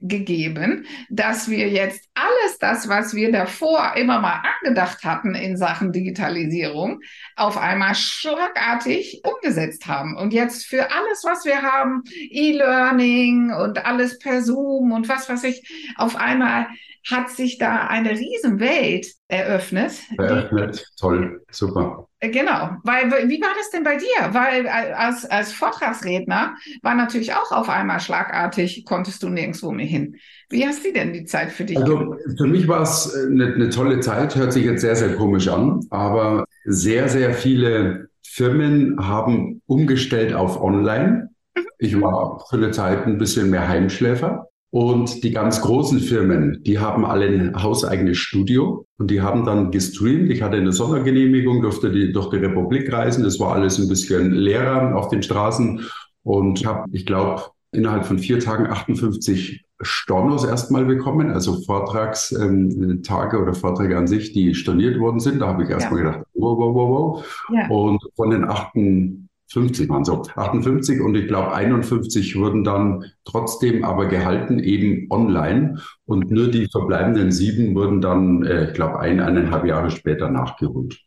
gegeben, 0.00 0.86
dass 1.08 1.48
wir 1.48 1.68
jetzt 1.68 2.08
alles 2.14 2.58
das, 2.58 2.88
was 2.88 3.14
wir 3.14 3.30
davor 3.32 3.94
immer 3.96 4.20
mal 4.20 4.42
angedacht 4.60 5.04
hatten 5.04 5.34
in 5.34 5.56
Sachen 5.56 5.92
Digitalisierung, 5.92 7.00
auf 7.36 7.58
einmal 7.58 7.94
schlagartig 7.94 9.22
umgesetzt 9.24 9.86
haben. 9.86 10.16
Und 10.16 10.32
jetzt 10.32 10.66
für 10.66 10.90
alles, 10.90 11.24
was 11.24 11.44
wir 11.44 11.62
haben, 11.62 12.02
E-Learning 12.30 13.52
und 13.52 13.84
alles 13.84 14.18
per 14.18 14.42
Zoom 14.42 14.92
und 14.92 15.08
was 15.08 15.28
weiß 15.28 15.44
ich, 15.44 15.92
auf 15.96 16.16
einmal 16.16 16.66
hat 17.08 17.30
sich 17.30 17.58
da 17.58 17.86
eine 17.86 18.10
Riesenwelt 18.10 19.06
eröffnet. 19.30 19.92
Eröffnet, 20.18 20.84
toll, 20.98 21.42
super. 21.50 22.08
Äh, 22.18 22.30
genau, 22.30 22.70
weil 22.84 23.10
wie 23.28 23.40
war 23.40 23.54
das 23.56 23.70
denn 23.70 23.84
bei 23.84 23.96
dir? 23.96 24.32
Weil 24.32 24.66
äh, 24.66 24.92
als, 24.92 25.24
als 25.24 25.52
Vortragsredner 25.52 26.54
war 26.82 26.94
natürlich 26.94 27.32
auch 27.32 27.52
auf 27.52 27.68
einmal 27.68 28.00
schlagartig, 28.00 28.84
konntest 28.84 29.22
du 29.22 29.28
nirgendwo 29.28 29.70
mehr 29.70 29.86
hin. 29.86 30.16
Wie 30.48 30.66
hast 30.66 30.84
du 30.84 30.92
denn 30.92 31.12
die 31.12 31.24
Zeit 31.24 31.52
für 31.52 31.64
dich? 31.64 31.78
Also 31.78 32.16
für 32.36 32.46
mich 32.46 32.66
war 32.68 32.82
es 32.82 33.14
eine, 33.14 33.44
äh, 33.44 33.54
eine 33.54 33.70
tolle 33.70 34.00
Zeit, 34.00 34.34
hört 34.36 34.52
sich 34.52 34.64
jetzt 34.64 34.80
sehr, 34.80 34.96
sehr 34.96 35.14
komisch 35.14 35.48
an, 35.48 35.80
aber 35.90 36.44
sehr, 36.64 37.08
sehr 37.08 37.32
viele 37.32 38.08
Firmen 38.26 38.96
haben 38.98 39.62
umgestellt 39.66 40.34
auf 40.34 40.60
Online. 40.60 41.30
Mhm. 41.56 41.66
Ich 41.78 42.00
war 42.00 42.44
für 42.50 42.56
eine 42.56 42.72
Zeit 42.72 43.06
ein 43.06 43.18
bisschen 43.18 43.50
mehr 43.50 43.68
Heimschläfer. 43.68 44.49
Und 44.72 45.24
die 45.24 45.32
ganz 45.32 45.60
großen 45.62 45.98
Firmen, 45.98 46.62
die 46.62 46.78
haben 46.78 47.04
alle 47.04 47.26
ein 47.26 47.60
hauseigenes 47.60 48.18
Studio 48.18 48.86
und 48.98 49.10
die 49.10 49.20
haben 49.20 49.44
dann 49.44 49.72
gestreamt. 49.72 50.30
Ich 50.30 50.42
hatte 50.42 50.58
eine 50.58 50.72
Sondergenehmigung, 50.72 51.60
durfte 51.60 51.90
die, 51.90 52.12
durch 52.12 52.30
die 52.30 52.36
Republik 52.36 52.92
reisen. 52.92 53.24
Das 53.24 53.40
war 53.40 53.52
alles 53.52 53.80
ein 53.80 53.88
bisschen 53.88 54.30
leerer 54.32 54.94
auf 54.96 55.08
den 55.08 55.24
Straßen 55.24 55.80
und 56.22 56.64
habe, 56.64 56.84
ich 56.92 57.04
glaube, 57.04 57.46
innerhalb 57.72 58.06
von 58.06 58.20
vier 58.20 58.38
Tagen 58.38 58.66
58 58.66 59.64
Stornos 59.82 60.44
erstmal 60.44 60.84
bekommen, 60.84 61.30
also 61.30 61.62
Vortragstage 61.62 62.42
ähm, 62.46 63.42
oder 63.42 63.54
Vorträge 63.54 63.96
an 63.96 64.06
sich, 64.06 64.32
die 64.32 64.54
storniert 64.54 65.00
worden 65.00 65.20
sind. 65.20 65.40
Da 65.40 65.48
habe 65.48 65.64
ich 65.64 65.70
erstmal 65.70 66.04
ja. 66.04 66.10
gedacht, 66.10 66.26
wow, 66.34 66.58
wow, 66.58 66.74
wow, 66.74 66.90
wow. 66.90 67.24
Ja. 67.52 67.68
Und 67.68 68.02
von 68.14 68.30
den 68.30 68.44
58 68.44 69.29
50 69.52 69.88
waren 69.88 70.04
so, 70.04 70.22
58 70.22 71.00
und 71.00 71.16
ich 71.16 71.26
glaube 71.26 71.52
51 71.52 72.36
wurden 72.36 72.62
dann 72.62 73.04
trotzdem 73.24 73.84
aber 73.84 74.06
gehalten 74.06 74.60
eben 74.60 75.08
online 75.10 75.80
und 76.04 76.30
nur 76.30 76.48
die 76.48 76.68
verbleibenden 76.68 77.32
sieben 77.32 77.74
wurden 77.74 78.00
dann, 78.00 78.44
äh, 78.44 78.68
ich 78.68 78.74
glaube, 78.74 79.00
ein, 79.00 79.20
eineinhalb 79.20 79.64
Jahre 79.64 79.90
später 79.90 80.30
nachgeholt. 80.30 81.00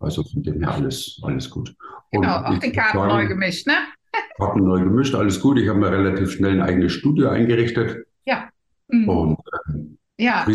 Also 0.00 0.24
von 0.24 0.42
dem 0.42 0.60
her 0.60 0.72
alles, 0.72 1.20
alles 1.22 1.48
gut. 1.48 1.74
Genau, 2.10 2.36
auch 2.36 2.58
die 2.58 2.72
Karten 2.72 2.98
sagen, 2.98 3.08
neu 3.08 3.28
gemischt, 3.28 3.66
ne? 3.66 3.74
Karten 4.36 4.64
neu 4.64 4.80
gemischt, 4.80 5.14
alles 5.14 5.40
gut. 5.40 5.58
Ich 5.58 5.68
habe 5.68 5.78
mir 5.78 5.90
relativ 5.90 6.32
schnell 6.32 6.52
ein 6.52 6.62
eigenes 6.62 6.92
Studio 6.92 7.28
eingerichtet. 7.28 8.06
Ja. 8.24 8.48
Mhm. 8.88 9.08
Und 9.08 9.38
äh, 9.68 10.24
ja. 10.24 10.46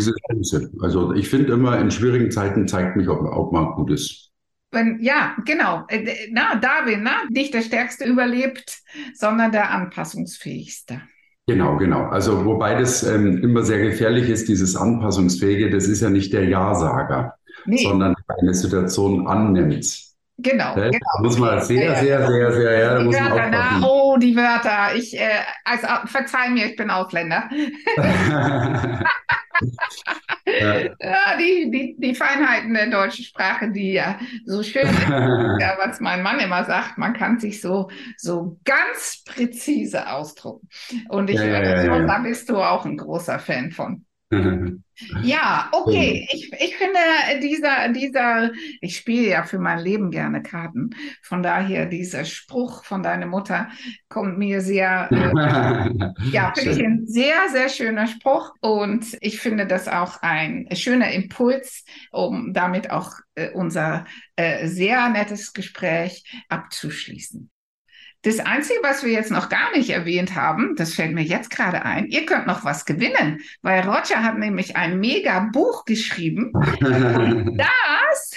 Also 0.80 1.12
ich 1.12 1.28
finde 1.28 1.52
immer, 1.52 1.78
in 1.78 1.90
schwierigen 1.90 2.30
Zeiten 2.30 2.68
zeigt 2.68 2.96
mich, 2.96 3.08
ob, 3.08 3.22
ob 3.22 3.52
man 3.52 3.72
gut 3.72 3.90
ist. 3.90 4.31
Wenn, 4.72 4.98
ja, 5.00 5.36
genau. 5.44 5.84
Äh, 5.88 6.28
na, 6.32 6.54
Darwin, 6.56 7.02
na, 7.02 7.22
nicht 7.28 7.52
der 7.52 7.60
Stärkste 7.60 8.04
überlebt, 8.04 8.78
sondern 9.14 9.52
der 9.52 9.70
Anpassungsfähigste. 9.70 11.02
Genau, 11.46 11.76
genau. 11.76 12.04
Also 12.06 12.44
wobei 12.44 12.74
das 12.76 13.02
ähm, 13.02 13.42
immer 13.42 13.62
sehr 13.62 13.80
gefährlich 13.80 14.30
ist, 14.30 14.48
dieses 14.48 14.74
Anpassungsfähige, 14.74 15.70
das 15.70 15.88
ist 15.88 16.00
ja 16.00 16.08
nicht 16.08 16.32
der 16.32 16.44
Ja-Sager, 16.44 17.34
nee. 17.66 17.82
sondern 17.82 18.14
eine 18.40 18.54
Situation 18.54 19.26
annimmt. 19.26 20.12
Genau, 20.38 20.74
Ne? 20.74 20.90
genau. 20.90 20.98
Da 21.16 21.22
muss 21.22 21.38
man 21.38 21.60
sehr, 21.60 21.94
sehr, 21.96 22.26
sehr, 22.26 22.52
sehr, 22.52 22.78
ja, 22.78 22.94
da 22.94 22.98
Die 23.00 23.04
muss 23.04 23.20
man 23.20 23.30
Wörter, 23.30 23.50
na, 23.50 23.86
oh, 23.86 24.16
die 24.16 24.34
Wörter. 24.34 24.94
Ich, 24.96 25.18
äh, 25.18 25.28
also, 25.64 25.86
verzeih 26.06 26.48
mir, 26.50 26.66
ich 26.66 26.76
bin 26.76 26.90
Ausländer. 26.90 27.50
Ja. 31.00 31.36
Die, 31.38 31.70
die, 31.70 31.96
die 31.98 32.14
Feinheiten 32.14 32.74
der 32.74 32.90
deutschen 32.90 33.24
Sprache, 33.24 33.70
die 33.70 33.92
ja 33.92 34.18
so 34.46 34.62
schön 34.62 34.88
ist, 34.88 35.14
ja, 35.56 35.76
was 35.78 36.00
mein 36.00 36.22
Mann 36.22 36.40
immer 36.40 36.64
sagt, 36.64 36.98
man 36.98 37.14
kann 37.14 37.38
sich 37.38 37.60
so, 37.60 37.90
so 38.16 38.58
ganz 38.64 39.22
präzise 39.24 40.08
ausdrucken. 40.10 40.68
Und 41.08 41.30
ich 41.30 41.38
Ja, 41.38 41.44
höre 41.44 41.62
ja, 41.62 41.84
schon, 41.84 42.06
da 42.06 42.18
bist 42.20 42.48
du 42.48 42.56
auch 42.58 42.84
ein 42.84 42.96
großer 42.96 43.38
Fan 43.38 43.70
von. 43.72 44.04
Ja, 45.22 45.68
okay. 45.72 46.28
Ich, 46.32 46.52
ich 46.52 46.76
finde 46.76 46.98
dieser, 47.42 47.88
dieser, 47.90 48.50
ich 48.80 48.96
spiele 48.96 49.28
ja 49.28 49.42
für 49.42 49.58
mein 49.58 49.78
Leben 49.78 50.10
gerne 50.10 50.42
Karten. 50.42 50.90
Von 51.22 51.42
daher 51.42 51.86
dieser 51.86 52.24
Spruch 52.24 52.84
von 52.84 53.02
deiner 53.02 53.26
Mutter 53.26 53.68
kommt 54.08 54.38
mir 54.38 54.60
sehr, 54.60 55.08
äh, 55.10 56.10
ja, 56.30 56.52
finde 56.54 56.70
ich 56.70 56.84
ein 56.84 57.06
sehr, 57.06 57.48
sehr 57.50 57.68
schöner 57.68 58.06
Spruch. 58.06 58.52
Und 58.60 59.16
ich 59.20 59.40
finde 59.40 59.66
das 59.66 59.88
auch 59.88 60.22
ein 60.22 60.68
schöner 60.72 61.10
Impuls, 61.12 61.84
um 62.10 62.52
damit 62.52 62.90
auch 62.90 63.12
äh, 63.34 63.50
unser 63.50 64.04
äh, 64.36 64.66
sehr 64.66 65.08
nettes 65.08 65.52
Gespräch 65.52 66.24
abzuschließen. 66.48 67.51
Das 68.22 68.38
Einzige, 68.38 68.78
was 68.84 69.02
wir 69.02 69.10
jetzt 69.10 69.32
noch 69.32 69.48
gar 69.48 69.72
nicht 69.74 69.90
erwähnt 69.90 70.36
haben, 70.36 70.76
das 70.76 70.94
fällt 70.94 71.12
mir 71.12 71.24
jetzt 71.24 71.50
gerade 71.50 71.84
ein, 71.84 72.06
ihr 72.06 72.24
könnt 72.24 72.46
noch 72.46 72.64
was 72.64 72.84
gewinnen, 72.84 73.40
weil 73.62 73.80
Roger 73.82 74.22
hat 74.22 74.38
nämlich 74.38 74.76
ein 74.76 75.00
mega 75.00 75.48
Buch 75.52 75.84
geschrieben. 75.84 76.52
Das 78.12 78.32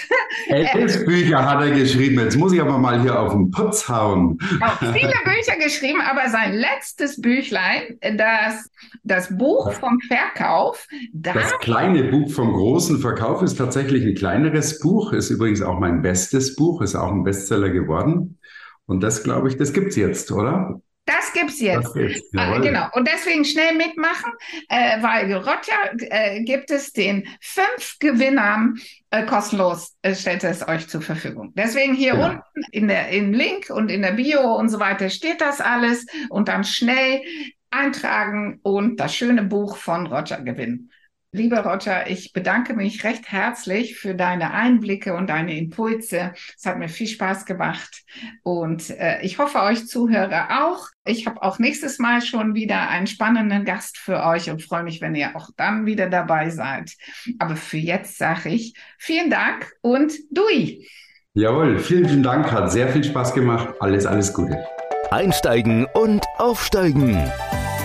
Elf 0.48 1.04
Bücher 1.04 1.44
hat 1.44 1.60
er 1.60 1.70
geschrieben. 1.70 2.18
Jetzt 2.20 2.36
muss 2.36 2.52
ich 2.52 2.60
aber 2.60 2.78
mal 2.78 3.00
hier 3.02 3.18
auf 3.18 3.32
den 3.32 3.50
Putz 3.50 3.88
hauen. 3.88 4.38
auch 4.60 4.78
viele 4.78 5.12
Bücher 5.24 5.56
geschrieben, 5.62 6.00
aber 6.00 6.28
sein 6.30 6.54
letztes 6.54 7.20
Büchlein, 7.20 7.98
das, 8.16 8.70
das 9.02 9.36
Buch 9.36 9.72
vom 9.72 9.98
Verkauf, 10.00 10.86
da 11.12 11.34
Das 11.34 11.58
kleine 11.58 12.04
Buch 12.04 12.30
vom 12.30 12.52
großen 12.52 13.00
Verkauf 13.00 13.42
ist 13.42 13.56
tatsächlich 13.56 14.04
ein 14.04 14.14
kleineres 14.14 14.78
Buch, 14.78 15.12
ist 15.12 15.30
übrigens 15.30 15.62
auch 15.62 15.78
mein 15.78 16.02
bestes 16.02 16.56
Buch, 16.56 16.80
ist 16.82 16.94
auch 16.94 17.12
ein 17.12 17.24
Bestseller 17.24 17.70
geworden. 17.70 18.38
Und 18.86 19.00
das, 19.02 19.22
glaube 19.24 19.48
ich, 19.48 19.56
das 19.56 19.72
gibt's 19.72 19.96
jetzt, 19.96 20.30
oder? 20.32 20.80
das 21.08 21.32
gibt's 21.32 21.60
jetzt. 21.60 21.84
Das 21.84 21.94
gibt's, 21.94 22.20
Ah, 22.34 22.48
jawohl. 22.48 22.62
Genau, 22.62 22.88
und 22.94 23.06
deswegen 23.06 23.44
schnell 23.44 23.76
mitmachen, 23.76 24.32
äh, 24.68 25.00
weil 25.02 25.32
Roger 25.34 25.92
äh, 26.10 26.42
gibt 26.42 26.70
es 26.72 26.92
den 26.92 27.28
fünf 27.40 27.96
Gewinnern 28.00 28.74
äh, 29.10 29.24
kostenlos, 29.24 29.94
äh, 30.02 30.16
stellt 30.16 30.42
es 30.42 30.66
euch 30.66 30.88
zur 30.88 31.02
Verfügung. 31.02 31.52
Deswegen 31.56 31.94
hier 31.94 32.14
Genau. 32.14 32.30
unten 32.30 32.62
in 32.72 32.88
der, 32.88 33.08
im 33.10 33.32
Link 33.32 33.70
und 33.70 33.88
in 33.88 34.02
der 34.02 34.12
Bio 34.12 34.56
und 34.56 34.68
so 34.68 34.80
weiter 34.80 35.08
steht 35.08 35.40
das 35.40 35.60
alles 35.60 36.06
und 36.28 36.48
dann 36.48 36.64
schnell 36.64 37.22
eintragen 37.70 38.58
und 38.62 38.98
das 38.98 39.14
schöne 39.14 39.42
Buch 39.44 39.76
von 39.76 40.06
Roger 40.08 40.40
gewinnen. 40.40 40.90
Lieber 41.36 41.66
Roger, 41.66 42.08
ich 42.08 42.32
bedanke 42.32 42.72
mich 42.72 43.04
recht 43.04 43.30
herzlich 43.30 43.98
für 43.98 44.14
deine 44.14 44.52
Einblicke 44.52 45.12
und 45.12 45.28
deine 45.28 45.58
Impulse. 45.58 46.32
Es 46.56 46.64
hat 46.64 46.78
mir 46.78 46.88
viel 46.88 47.06
Spaß 47.06 47.44
gemacht 47.44 48.04
und 48.42 48.88
äh, 48.88 49.20
ich 49.20 49.38
hoffe, 49.38 49.60
euch 49.60 49.86
Zuhörer 49.86 50.64
auch. 50.64 50.88
Ich 51.04 51.26
habe 51.26 51.42
auch 51.42 51.58
nächstes 51.58 51.98
Mal 51.98 52.22
schon 52.22 52.54
wieder 52.54 52.88
einen 52.88 53.06
spannenden 53.06 53.66
Gast 53.66 53.98
für 53.98 54.24
euch 54.24 54.48
und 54.48 54.62
freue 54.62 54.82
mich, 54.82 55.02
wenn 55.02 55.14
ihr 55.14 55.36
auch 55.36 55.50
dann 55.58 55.84
wieder 55.84 56.08
dabei 56.08 56.48
seid. 56.48 56.92
Aber 57.38 57.54
für 57.54 57.76
jetzt 57.76 58.16
sage 58.16 58.48
ich 58.48 58.72
vielen 58.96 59.28
Dank 59.28 59.70
und 59.82 60.14
Dui. 60.30 60.88
Jawohl, 61.34 61.78
vielen, 61.80 62.08
vielen 62.08 62.22
Dank, 62.22 62.50
hat 62.50 62.72
sehr 62.72 62.88
viel 62.88 63.04
Spaß 63.04 63.34
gemacht. 63.34 63.74
Alles, 63.80 64.06
alles 64.06 64.32
Gute. 64.32 64.64
Einsteigen 65.10 65.86
und 65.92 66.24
aufsteigen. 66.38 67.30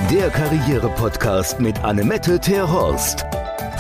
Der 0.10 0.30
Karriere-Podcast 0.30 1.60
mit 1.60 1.84
Annemette 1.84 2.40
Terhorst. 2.40 3.26